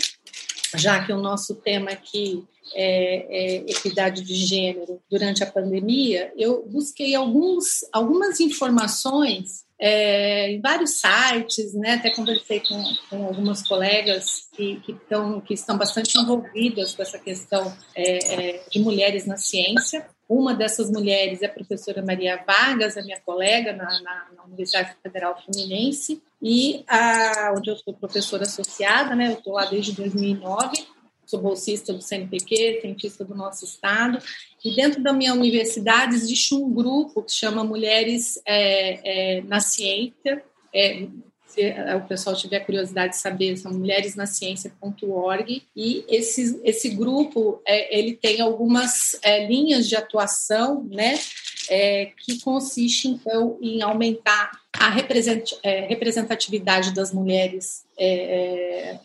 já 0.75 1.03
que 1.03 1.11
o 1.11 1.17
nosso 1.17 1.55
tema 1.55 1.91
aqui 1.91 2.45
é, 2.75 3.25
é, 3.29 3.55
equidade 3.67 4.21
de 4.21 4.35
gênero 4.35 5.01
durante 5.09 5.43
a 5.43 5.47
pandemia, 5.47 6.31
eu 6.37 6.65
busquei 6.67 7.15
alguns, 7.15 7.85
algumas 7.91 8.39
informações 8.39 9.65
é, 9.79 10.51
em 10.51 10.59
vários 10.59 10.99
sites, 10.99 11.73
né? 11.73 11.93
até 11.93 12.09
conversei 12.09 12.59
com, 12.59 12.83
com 13.09 13.25
algumas 13.25 13.65
colegas 13.65 14.49
que, 14.53 14.75
que, 14.81 14.93
tão, 15.07 15.39
que 15.39 15.53
estão 15.53 15.77
bastante 15.77 16.19
envolvidas 16.19 16.93
com 16.93 17.01
essa 17.01 17.17
questão 17.17 17.73
é, 17.95 18.33
é, 18.33 18.63
de 18.69 18.79
mulheres 18.79 19.25
na 19.25 19.37
ciência. 19.37 20.05
Uma 20.27 20.53
dessas 20.53 20.91
mulheres 20.91 21.41
é 21.41 21.45
a 21.45 21.53
professora 21.53 22.03
Maria 22.05 22.43
Vargas, 22.45 22.97
a 22.97 23.01
minha 23.01 23.19
colega 23.21 23.71
na, 23.71 23.85
na, 24.01 24.27
na 24.35 24.43
Universidade 24.43 24.95
Federal 25.01 25.41
Fluminense, 25.41 26.21
e 26.41 26.83
a, 26.87 27.53
onde 27.57 27.69
eu 27.71 27.77
sou 27.77 27.93
professora 27.93 28.43
associada, 28.43 29.15
né? 29.15 29.29
eu 29.29 29.37
estou 29.39 29.53
lá 29.53 29.65
desde 29.65 29.93
2009, 29.93 30.85
sou 31.29 31.39
bolsista 31.39 31.93
do 31.93 32.01
CNPq, 32.01 32.79
cientista 32.81 33.23
do 33.23 33.35
nosso 33.35 33.63
estado, 33.63 34.17
e 34.65 34.75
dentro 34.75 35.03
da 35.03 35.13
minha 35.13 35.33
universidade 35.33 36.15
existe 36.15 36.55
um 36.55 36.73
grupo 36.73 37.21
que 37.21 37.31
chama 37.31 37.63
Mulheres 37.63 38.41
é, 38.45 39.37
é, 39.37 39.41
na 39.41 39.59
Ciência, 39.59 40.43
é, 40.73 41.07
se 41.45 41.61
o 41.95 42.07
pessoal 42.07 42.35
tiver 42.35 42.59
curiosidade 42.59 43.13
de 43.13 43.19
saber, 43.19 43.57
são 43.57 43.71
mulheresnaciência.org 43.73 45.63
e 45.75 46.05
esse, 46.07 46.61
esse 46.63 46.89
grupo 46.89 47.59
é, 47.67 47.97
ele 47.97 48.13
tem 48.13 48.39
algumas 48.39 49.19
é, 49.23 49.47
linhas 49.47 49.87
de 49.87 49.95
atuação, 49.95 50.83
né, 50.91 51.19
é, 51.69 52.11
que 52.17 52.41
consiste 52.41 53.07
então 53.07 53.57
em 53.61 53.81
aumentar 53.81 54.51
a 54.73 54.89
é, 55.63 55.81
representatividade 55.87 56.93
das 56.93 57.13
mulheres, 57.13 57.85
é, 57.97 58.95
é 58.95 58.99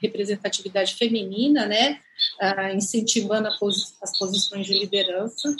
representatividade 0.00 0.94
feminina, 0.94 1.66
né, 1.66 2.00
ah, 2.40 2.72
incentivando 2.72 3.48
as 3.48 4.18
posições 4.18 4.66
de 4.66 4.78
liderança. 4.78 5.54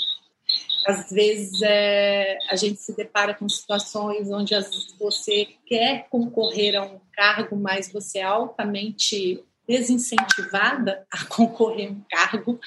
Às 0.86 1.10
vezes 1.10 1.60
é, 1.62 2.38
a 2.48 2.56
gente 2.56 2.80
se 2.80 2.96
depara 2.96 3.34
com 3.34 3.48
situações 3.48 4.30
onde 4.30 4.54
você 4.98 5.48
quer 5.66 6.08
concorrer 6.08 6.76
a 6.76 6.84
um 6.84 7.00
cargo, 7.12 7.56
mas 7.56 7.92
você 7.92 8.18
é 8.18 8.22
altamente 8.22 9.42
desincentivada 9.70 11.06
a 11.10 11.24
concorrer 11.30 11.92
um 11.92 12.02
cargo, 12.10 12.58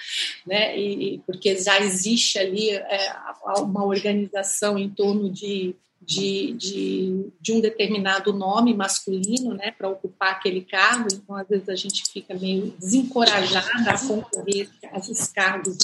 né? 0.48 0.78
E, 0.78 1.22
porque 1.26 1.56
já 1.62 1.80
existe 1.82 2.40
ali 2.40 2.72
é, 2.72 3.16
uma 3.60 3.86
organização 3.86 4.78
em 4.80 4.90
torno 4.90 5.30
de 5.30 5.76
de, 6.06 6.54
de, 6.54 7.32
de 7.40 7.54
um 7.54 7.62
determinado 7.62 8.34
nome 8.34 8.74
masculino 8.74 9.54
né, 9.54 9.72
para 9.72 9.90
ocupar 9.90 10.34
aquele 10.34 10.62
cargo, 10.62 11.08
então 11.12 11.36
às 11.36 11.48
vezes 11.48 11.70
a 11.70 11.76
gente 11.76 12.04
fica 12.12 12.34
meio 12.34 12.74
desencorajada 12.78 13.92
a 13.92 14.08
concorrer 14.08 14.70
a 14.92 15.00
esses 15.00 15.28
cargos 15.28 15.78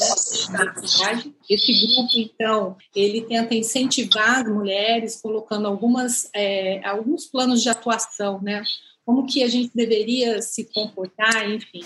né. 0.49 1.23
Esse 1.49 1.87
grupo, 1.87 2.11
então, 2.17 2.77
ele 2.95 3.21
tenta 3.21 3.55
incentivar 3.55 4.41
as 4.41 4.47
mulheres, 4.47 5.21
colocando 5.21 5.67
algumas, 5.67 6.29
é, 6.33 6.85
alguns 6.85 7.25
planos 7.25 7.61
de 7.61 7.69
atuação, 7.69 8.41
né? 8.41 8.63
Como 9.09 9.25
que 9.25 9.41
a 9.41 9.47
gente 9.47 9.71
deveria 9.73 10.39
se 10.39 10.65
comportar, 10.65 11.49
enfim. 11.49 11.81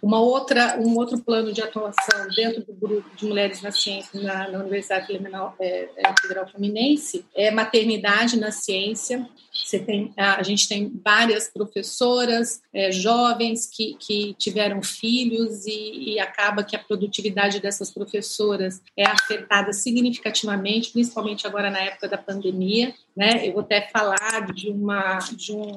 Uma 0.00 0.20
outra, 0.20 0.78
um 0.78 0.96
outro 0.96 1.18
plano 1.18 1.52
de 1.52 1.60
atuação 1.60 2.28
dentro 2.36 2.64
do 2.64 2.72
grupo 2.72 3.16
de 3.16 3.26
mulheres 3.26 3.60
na 3.60 3.72
ciência 3.72 4.20
na, 4.22 4.48
na 4.48 4.60
Universidade 4.60 5.08
Federal, 5.08 5.56
é, 5.58 5.88
é, 5.96 6.14
Federal 6.22 6.46
Fluminense 6.46 7.26
é 7.34 7.50
maternidade 7.50 8.38
na 8.38 8.52
ciência. 8.52 9.28
Você 9.52 9.80
tem, 9.80 10.12
a, 10.16 10.40
gente 10.44 10.68
tem 10.68 10.92
várias 11.04 11.48
professoras 11.48 12.62
é, 12.72 12.92
jovens 12.92 13.66
que, 13.66 13.96
que 13.98 14.34
tiveram 14.38 14.80
filhos 14.80 15.66
e, 15.66 16.12
e 16.12 16.20
acaba 16.20 16.62
que 16.62 16.76
a 16.76 16.78
produtividade 16.78 17.58
dessas 17.58 17.90
professoras 17.90 18.80
é 18.96 19.04
afetada 19.04 19.72
significativamente, 19.72 20.92
principalmente 20.92 21.44
agora 21.44 21.72
na 21.72 21.80
época 21.80 22.06
da 22.06 22.16
pandemia. 22.16 22.94
Né? 23.16 23.48
Eu 23.48 23.54
vou 23.54 23.62
até 23.62 23.88
falar 23.92 24.52
de, 24.54 24.70
uma, 24.70 25.18
de 25.18 25.52
um 25.52 25.74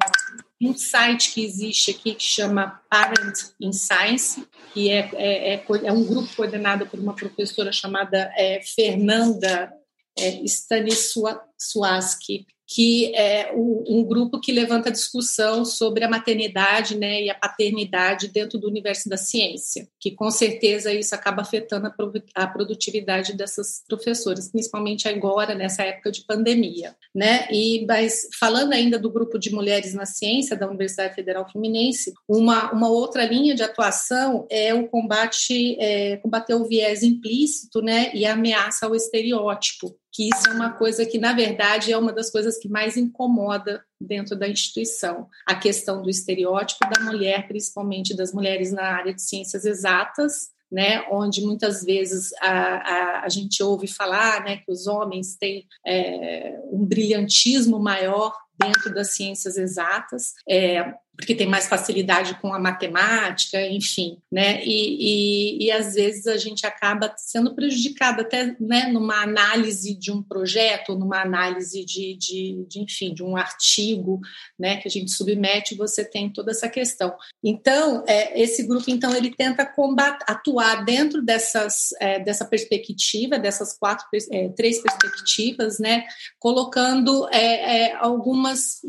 um 0.62 0.78
site 0.78 1.34
que 1.34 1.44
existe 1.44 1.92
aqui 1.92 2.14
que 2.14 2.24
chama 2.24 2.82
Parent 2.90 3.52
in 3.60 3.74
Science, 3.74 4.46
que 4.74 4.90
é, 4.90 5.10
é, 5.14 5.54
é, 5.56 5.66
é 5.84 5.92
um 5.92 6.04
grupo 6.04 6.34
coordenado 6.36 6.86
por 6.86 7.00
uma 7.00 7.16
professora 7.16 7.72
chamada 7.72 8.32
é, 8.38 8.62
Fernanda 8.62 9.74
é, 10.18 10.44
Stanisłaski, 10.46 12.46
que 12.74 13.14
é 13.16 13.52
um, 13.54 14.02
grupo 14.02 14.40
que 14.40 14.50
levanta 14.50 14.90
discussão 14.90 15.66
sobre 15.66 16.06
a 16.06 16.10
maternidade 16.10 16.98
né, 16.98 17.24
e 17.24 17.30
a 17.30 17.36
paternidade 17.36 18.30
dentro 18.30 18.58
do 18.58 18.68
universo 18.68 19.10
da 19.10 19.18
ciência, 19.18 19.90
que 20.00 20.12
com 20.12 20.32
certeza 20.32 20.94
isso 20.94 21.14
acaba 21.14 21.42
afetando 21.42 21.92
a, 22.34 22.48
produtividade 22.48 23.34
dessas 23.34 23.84
professoras, 23.86 24.50
principalmente 24.50 25.06
agora, 25.06 25.54
nessa 25.54 25.84
época 25.84 26.12
de 26.12 26.26
pandemia. 26.26 26.96
Né? 27.14 27.46
E, 27.52 27.86
mas 27.86 28.30
falando 28.40 28.72
ainda 28.72 28.98
do 28.98 29.12
grupo 29.12 29.38
de 29.38 29.54
mulheres 29.54 29.94
na 29.94 30.06
ciência 30.06 30.56
da 30.56 30.68
Universidade 30.68 31.14
Federal 31.14 31.50
Fluminense, 31.52 32.14
uma, 32.26 32.72
uma 32.72 32.90
outra 32.90 33.26
linha 33.26 33.54
de 33.54 33.64
atuação 33.64 34.48
é 34.50 34.74
o 34.74 34.88
combate, 34.88 35.76
é, 35.78 36.16
combater 36.18 36.54
o 36.54 36.66
viés 36.66 37.04
implícito 37.04 37.82
né, 37.82 38.12
e 38.14 38.26
a 38.26 38.32
ameaça 38.32 38.86
ao 38.86 38.96
estereótipo 38.96 39.94
que 40.12 40.28
isso 40.28 40.50
é 40.50 40.54
uma 40.54 40.72
coisa 40.72 41.06
que, 41.06 41.18
na 41.18 41.34
verdade, 41.34 41.92
é 41.92 41.98
uma 41.98 42.12
das 42.12 42.30
coisas 42.30 42.58
que 42.58 42.68
mais 42.68 42.98
incomoda 42.98 43.84
dentro 44.00 44.36
da 44.36 44.48
instituição. 44.48 45.28
A 45.48 45.56
questão 45.56 46.02
do 46.02 46.10
estereótipo 46.10 46.90
da 46.90 47.02
mulher, 47.02 47.48
principalmente 47.48 48.16
das 48.16 48.34
mulheres 48.34 48.72
na 48.72 48.84
área 48.84 49.14
de 49.14 49.22
ciências 49.22 49.66
exatas, 49.66 50.50
né, 50.72 51.06
onde 51.12 51.42
muitas 51.42 51.84
vezes 51.84 52.32
a, 52.42 52.50
a, 52.50 53.26
a 53.26 53.30
gente 53.30 53.62
ouve 53.62 53.88
falar 53.88 54.44
né, 54.46 54.58
que 54.58 54.72
os 54.72 54.88
homens 54.88 55.36
têm 55.36 55.68
é, 55.86 56.58
um 56.72 56.86
brilhantismo 56.86 57.78
maior 57.78 58.34
dentro 58.60 58.94
das 58.94 59.14
ciências 59.14 59.58
exatas. 59.58 60.34
É, 60.50 60.94
porque 61.22 61.36
tem 61.36 61.48
mais 61.48 61.68
facilidade 61.68 62.40
com 62.42 62.54
a 62.54 62.60
matemática, 62.60 63.62
enfim, 63.68 64.18
né? 64.32 64.64
E, 64.66 65.60
e, 65.62 65.66
e 65.66 65.72
às 65.72 65.94
vezes 65.94 66.26
a 66.26 66.38
gente 66.38 66.66
acaba 66.66 67.14
sendo 67.18 67.54
prejudicado 67.54 68.22
até 68.22 68.56
né, 68.60 68.88
numa 68.88 69.22
análise 69.22 69.94
de 69.94 70.12
um 70.12 70.24
projeto, 70.24 70.96
numa 70.96 71.22
análise 71.22 71.86
de, 71.86 72.16
de, 72.16 72.66
de, 72.68 72.80
enfim, 72.82 73.14
de 73.14 73.24
um 73.24 73.38
artigo, 73.38 74.20
né, 74.58 74.78
que 74.78 74.88
a 74.88 74.92
gente 74.92 75.12
submete, 75.12 75.76
você 75.76 76.04
tem 76.04 76.32
toda 76.32 76.52
essa 76.52 76.68
questão. 76.68 77.14
Então, 77.44 78.04
é, 78.08 78.42
esse 78.42 78.66
grupo, 78.66 78.86
então, 78.88 79.16
ele 79.16 79.36
tenta 79.36 79.66
combater, 79.66 80.26
atuar 80.28 80.84
dentro 80.84 81.22
dessas, 81.22 81.90
é, 82.00 82.20
dessa 82.20 82.46
perspectiva, 82.46 83.38
dessas 83.38 83.78
quatro, 83.78 84.08
é, 84.32 84.50
três 84.50 84.82
perspectivas, 84.82 85.78
né, 85.78 86.04
colocando 86.40 87.28
é, 87.32 87.92
é, 87.92 88.00
algumas, 88.42 88.82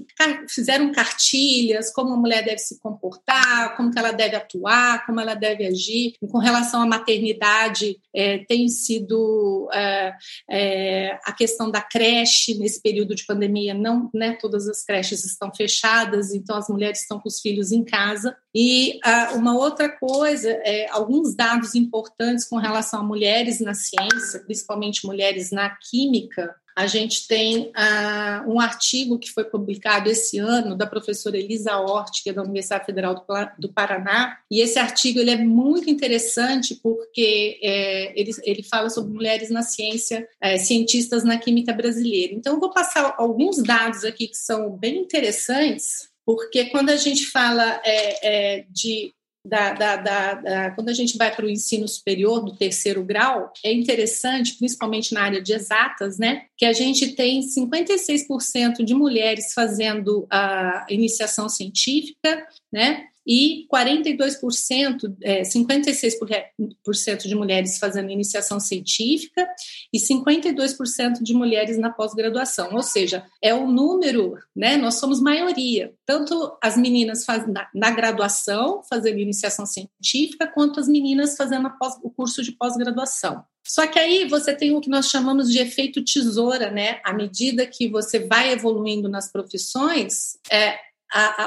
fizeram 0.49 0.92
cartilhas, 0.92 1.92
como 1.92 2.14
a 2.14 2.16
mulher 2.16 2.44
deve 2.44 2.59
se 2.59 2.78
comportar, 2.80 3.76
como 3.76 3.90
que 3.90 3.99
ela 3.99 4.12
deve 4.12 4.37
atuar, 4.37 5.04
como 5.06 5.21
ela 5.21 5.35
deve 5.35 5.66
agir. 5.66 6.14
Com 6.30 6.38
relação 6.38 6.80
à 6.80 6.87
maternidade, 6.87 7.99
é, 8.14 8.38
tem 8.38 8.68
sido 8.68 9.68
é, 9.73 10.14
é, 10.50 11.18
a 11.25 11.32
questão 11.32 11.71
da 11.71 11.80
creche 11.80 12.59
nesse 12.59 12.80
período 12.80 13.14
de 13.14 13.25
pandemia. 13.25 13.75
Não, 13.75 14.11
né, 14.14 14.37
todas 14.40 14.68
as 14.68 14.85
creches 14.85 15.25
estão 15.25 15.52
fechadas, 15.54 16.32
então 16.32 16.56
as 16.56 16.68
mulheres 16.68 17.00
estão 17.00 17.21
com 17.21 17.28
os 17.28 17.40
filhos 17.40 17.73
em 17.73 17.85
casa. 17.85 18.37
E 18.54 19.00
uh, 19.04 19.38
uma 19.38 19.56
outra 19.56 19.88
coisa, 19.88 20.50
é, 20.50 20.87
alguns 20.90 21.35
dados 21.35 21.75
importantes 21.75 22.44
com 22.44 22.56
relação 22.56 23.00
a 23.00 23.04
mulheres 23.04 23.61
na 23.61 23.75
ciência, 23.75 24.40
principalmente 24.40 25.06
mulheres 25.06 25.50
na 25.50 25.71
química, 25.71 26.54
a 26.76 26.87
gente 26.87 27.26
tem 27.26 27.69
uh, 27.69 28.50
um 28.50 28.61
artigo 28.61 29.19
que 29.19 29.31
foi 29.31 29.45
publicado 29.45 30.09
esse 30.09 30.38
ano 30.38 30.76
da 30.76 30.87
professora 30.87 31.37
Elisa 31.37 31.76
Hort, 31.76 32.23
que 32.23 32.31
é 32.31 32.33
da 32.33 32.43
Universidade 32.43 32.87
Federal 32.87 33.14
do, 33.14 33.25
do 33.59 33.73
Paraná, 33.73 34.38
e 34.50 34.61
esse 34.61 34.79
artigo 34.79 35.19
ele 35.19 35.31
é 35.31 35.37
muito 35.37 35.91
interessante 35.91 36.75
porque 36.83 37.59
é, 37.62 38.19
ele, 38.19 38.31
ele 38.43 38.62
fala 38.62 38.88
sobre 38.91 39.12
mulheres 39.12 39.50
na 39.50 39.62
ciência, 39.62 40.26
é, 40.41 40.57
cientistas 40.59 41.25
na 41.25 41.38
química 41.38 41.73
brasileira. 41.73 42.35
Então, 42.35 42.55
eu 42.55 42.61
vou 42.61 42.73
passar 42.73 43.14
alguns 43.19 43.62
dados 43.62 44.05
aqui 44.05 44.29
que 44.29 44.37
são 44.37 44.71
bem 44.71 44.99
interessantes, 44.99 46.09
porque 46.25 46.67
quando 46.67 46.91
a 46.91 46.97
gente 46.97 47.26
fala 47.26 47.81
é, 47.85 48.59
é 48.59 48.64
de 48.71 49.12
da, 49.45 49.73
da, 49.73 49.97
da, 49.97 50.35
da, 50.35 50.71
quando 50.71 50.89
a 50.89 50.95
gente 50.95 51.19
vai 51.19 51.35
para 51.35 51.45
o 51.45 51.51
ensino 51.51 51.87
superior 51.89 52.45
do 52.45 52.57
terceiro 52.57 53.05
grau, 53.05 53.53
é 53.65 53.73
interessante, 53.73 54.57
principalmente 54.57 55.13
na 55.13 55.23
área 55.23 55.43
de 55.43 55.53
exatas, 55.53 56.19
né, 56.19 56.47
que 56.57 56.65
a 56.65 56.73
gente 56.73 57.15
tem 57.15 57.41
56% 57.41 58.85
de 58.85 58.95
mulheres 58.95 59.53
fazendo 59.53 60.27
a 60.31 60.87
iniciação 60.89 61.49
científica, 61.49 62.47
né, 62.73 63.09
e 63.26 63.67
42%, 63.73 65.17
é, 65.23 65.43
56% 65.43 67.23
de 67.26 67.35
mulheres 67.35 67.79
fazendo 67.79 68.11
iniciação 68.11 68.59
científica 68.59 69.47
e 69.93 69.99
52% 69.99 71.23
de 71.23 71.35
mulheres 71.35 71.79
na 71.79 71.91
pós-graduação. 71.91 72.75
Ou 72.75 72.83
seja, 72.83 73.25
é 73.43 73.55
o 73.55 73.67
número, 73.67 74.37
né? 74.55 74.76
Nós 74.76 74.95
somos 74.95 75.21
maioria. 75.21 75.93
Tanto 76.05 76.57
as 76.62 76.76
meninas 76.76 77.25
faz, 77.25 77.47
na, 77.47 77.69
na 77.75 77.91
graduação, 77.91 78.83
fazendo 78.88 79.19
iniciação 79.19 79.64
científica, 79.67 80.47
quanto 80.47 80.81
as 80.81 80.88
meninas 80.88 81.37
fazendo 81.37 81.71
pós, 81.79 81.95
o 82.02 82.11
curso 82.11 82.43
de 82.43 82.52
pós-graduação. 82.52 83.45
Só 83.64 83.87
que 83.87 83.99
aí 83.99 84.29
você 84.29 84.55
tem 84.55 84.75
o 84.75 84.81
que 84.81 84.91
nós 84.91 85.07
chamamos 85.07 85.50
de 85.50 85.59
efeito 85.59 86.05
tesoura, 86.05 86.71
né? 86.71 87.00
À 87.05 87.12
medida 87.12 87.67
que 87.67 87.88
você 87.88 88.19
vai 88.19 88.52
evoluindo 88.52 89.09
nas 89.09 89.31
profissões, 89.31 90.37
é, 90.50 90.76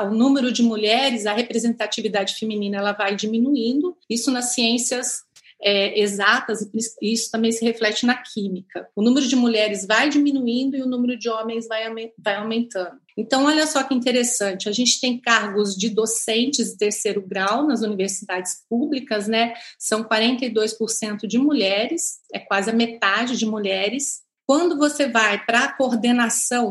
o 0.03 0.11
número 0.11 0.51
de 0.51 0.61
mulheres, 0.61 1.25
a 1.25 1.33
representatividade 1.33 2.35
feminina, 2.35 2.77
ela 2.77 2.91
vai 2.93 3.15
diminuindo. 3.15 3.97
Isso 4.09 4.31
nas 4.31 4.53
ciências 4.53 5.25
é, 5.61 5.99
exatas, 5.99 6.61
e 7.01 7.13
isso 7.13 7.31
também 7.31 7.51
se 7.51 7.63
reflete 7.63 8.05
na 8.05 8.15
química. 8.15 8.87
O 8.95 9.01
número 9.01 9.27
de 9.27 9.35
mulheres 9.35 9.85
vai 9.85 10.09
diminuindo 10.09 10.75
e 10.75 10.81
o 10.81 10.87
número 10.87 11.17
de 11.17 11.29
homens 11.29 11.67
vai, 11.67 11.83
vai 12.17 12.35
aumentando. 12.35 12.99
Então, 13.17 13.45
olha 13.45 13.65
só 13.65 13.81
que 13.83 13.93
interessante, 13.93 14.67
a 14.67 14.71
gente 14.71 14.99
tem 14.99 15.19
cargos 15.19 15.75
de 15.75 15.89
docentes 15.89 16.71
de 16.71 16.77
terceiro 16.77 17.25
grau 17.25 17.65
nas 17.65 17.81
universidades 17.81 18.63
públicas, 18.69 19.27
né? 19.27 19.53
São 19.79 20.03
42% 20.03 21.25
de 21.25 21.37
mulheres, 21.37 22.19
é 22.33 22.39
quase 22.39 22.69
a 22.69 22.73
metade 22.73 23.37
de 23.37 23.45
mulheres, 23.45 24.24
quando 24.47 24.77
você 24.77 25.09
vai 25.09 25.43
para 25.43 25.65
a 25.65 25.71
coordenação, 25.73 26.69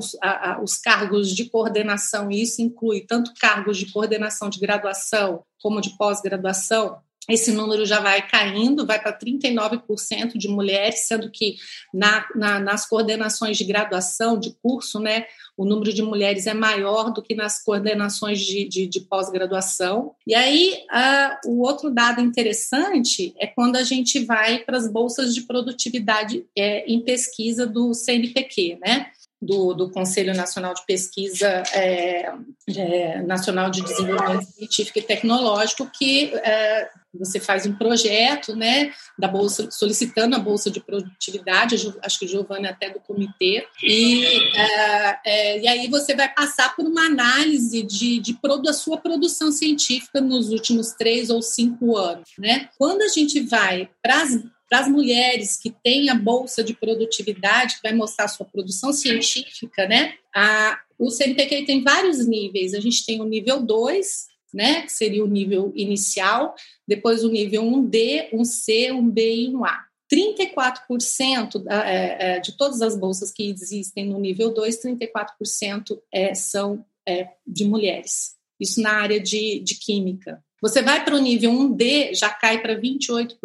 os 0.62 0.76
cargos 0.76 1.34
de 1.34 1.46
coordenação, 1.46 2.30
e 2.30 2.42
isso 2.42 2.62
inclui 2.62 3.00
tanto 3.00 3.34
cargos 3.34 3.76
de 3.76 3.92
coordenação 3.92 4.48
de 4.48 4.60
graduação 4.60 5.42
como 5.60 5.80
de 5.80 5.96
pós-graduação, 5.96 6.98
esse 7.28 7.52
número 7.52 7.86
já 7.86 8.00
vai 8.00 8.26
caindo, 8.26 8.86
vai 8.86 9.00
para 9.00 9.18
39% 9.18 10.36
de 10.36 10.48
mulheres, 10.48 11.06
sendo 11.06 11.30
que 11.30 11.56
na, 11.92 12.26
na, 12.34 12.60
nas 12.60 12.86
coordenações 12.86 13.56
de 13.56 13.64
graduação, 13.64 14.38
de 14.38 14.54
curso, 14.62 15.00
né, 15.00 15.24
o 15.56 15.64
número 15.64 15.92
de 15.92 16.02
mulheres 16.02 16.46
é 16.46 16.54
maior 16.54 17.12
do 17.12 17.22
que 17.22 17.34
nas 17.34 17.62
coordenações 17.62 18.40
de, 18.40 18.68
de, 18.68 18.86
de 18.86 19.00
pós-graduação. 19.00 20.12
E 20.26 20.34
aí, 20.34 20.78
o 21.46 21.62
outro 21.62 21.90
dado 21.90 22.20
interessante 22.20 23.34
é 23.38 23.46
quando 23.46 23.76
a 23.76 23.82
gente 23.82 24.24
vai 24.24 24.58
para 24.58 24.76
as 24.76 24.90
bolsas 24.90 25.34
de 25.34 25.42
produtividade 25.42 26.44
é, 26.56 26.84
em 26.86 27.00
pesquisa 27.00 27.66
do 27.66 27.94
CNPq, 27.94 28.78
né? 28.84 29.06
do, 29.44 29.74
do 29.74 29.90
Conselho 29.90 30.34
Nacional 30.34 30.74
de 30.74 30.84
Pesquisa 30.86 31.62
é, 31.74 32.32
é, 32.74 33.22
Nacional 33.22 33.70
de 33.70 33.82
Desenvolvimento 33.82 34.46
Científico 34.46 34.98
e 34.98 35.02
Tecnológico, 35.02 35.90
que 35.90 36.34
é, 36.36 36.88
você 37.18 37.40
faz 37.40 37.66
um 37.66 37.74
projeto 37.74 38.54
né, 38.54 38.92
da 39.18 39.28
bolsa, 39.28 39.70
solicitando 39.70 40.36
a 40.36 40.38
bolsa 40.38 40.70
de 40.70 40.80
produtividade, 40.80 41.94
acho 42.02 42.18
que 42.18 42.26
Giovana 42.26 42.68
é 42.68 42.70
até 42.70 42.90
do 42.90 43.00
comitê, 43.00 43.66
e, 43.82 44.24
é, 44.56 45.18
é, 45.24 45.60
e 45.60 45.68
aí 45.68 45.88
você 45.88 46.14
vai 46.14 46.32
passar 46.32 46.74
por 46.74 46.84
uma 46.84 47.06
análise 47.06 47.82
de, 47.82 48.18
de 48.18 48.38
da 48.62 48.72
sua 48.72 48.98
produção 48.98 49.50
científica 49.50 50.20
nos 50.20 50.50
últimos 50.50 50.92
três 50.92 51.30
ou 51.30 51.42
cinco 51.42 51.96
anos. 51.96 52.30
Né? 52.38 52.68
Quando 52.78 53.02
a 53.02 53.08
gente 53.08 53.40
vai 53.40 53.88
para 54.02 54.22
as 54.78 54.88
mulheres 54.88 55.56
que 55.56 55.70
têm 55.70 56.10
a 56.10 56.14
bolsa 56.14 56.62
de 56.62 56.74
produtividade, 56.74 57.76
que 57.76 57.82
vai 57.82 57.94
mostrar 57.94 58.26
a 58.26 58.28
sua 58.28 58.46
produção 58.46 58.92
científica, 58.92 59.86
né? 59.86 60.14
A, 60.34 60.78
o 60.98 61.10
CNPq 61.10 61.64
tem 61.64 61.82
vários 61.82 62.26
níveis. 62.26 62.74
A 62.74 62.80
gente 62.80 63.04
tem 63.04 63.20
o 63.20 63.24
nível 63.24 63.60
2, 63.60 64.26
né, 64.54 64.82
que 64.82 64.92
seria 64.92 65.24
o 65.24 65.28
nível 65.28 65.72
inicial, 65.74 66.54
depois 66.86 67.24
o 67.24 67.30
nível 67.30 67.64
1D, 67.64 68.30
1C, 68.32 68.90
1B 68.92 69.18
e 69.18 69.52
1A. 69.52 69.78
34% 70.12 71.64
é, 71.68 72.36
é, 72.36 72.40
de 72.40 72.56
todas 72.56 72.80
as 72.80 72.96
bolsas 72.96 73.32
que 73.32 73.50
existem 73.50 74.06
no 74.06 74.20
nível 74.20 74.52
2, 74.52 74.80
34% 74.80 75.98
é, 76.12 76.34
são 76.34 76.84
de 77.46 77.64
mulheres. 77.64 78.34
Isso 78.58 78.80
na 78.80 78.92
área 78.92 79.20
de, 79.20 79.60
de 79.60 79.74
química. 79.74 80.42
Você 80.62 80.80
vai 80.80 81.04
para 81.04 81.14
o 81.14 81.20
nível 81.20 81.50
1D, 81.50 82.14
já 82.14 82.30
cai 82.30 82.62
para 82.62 82.80
28%. 82.80 83.36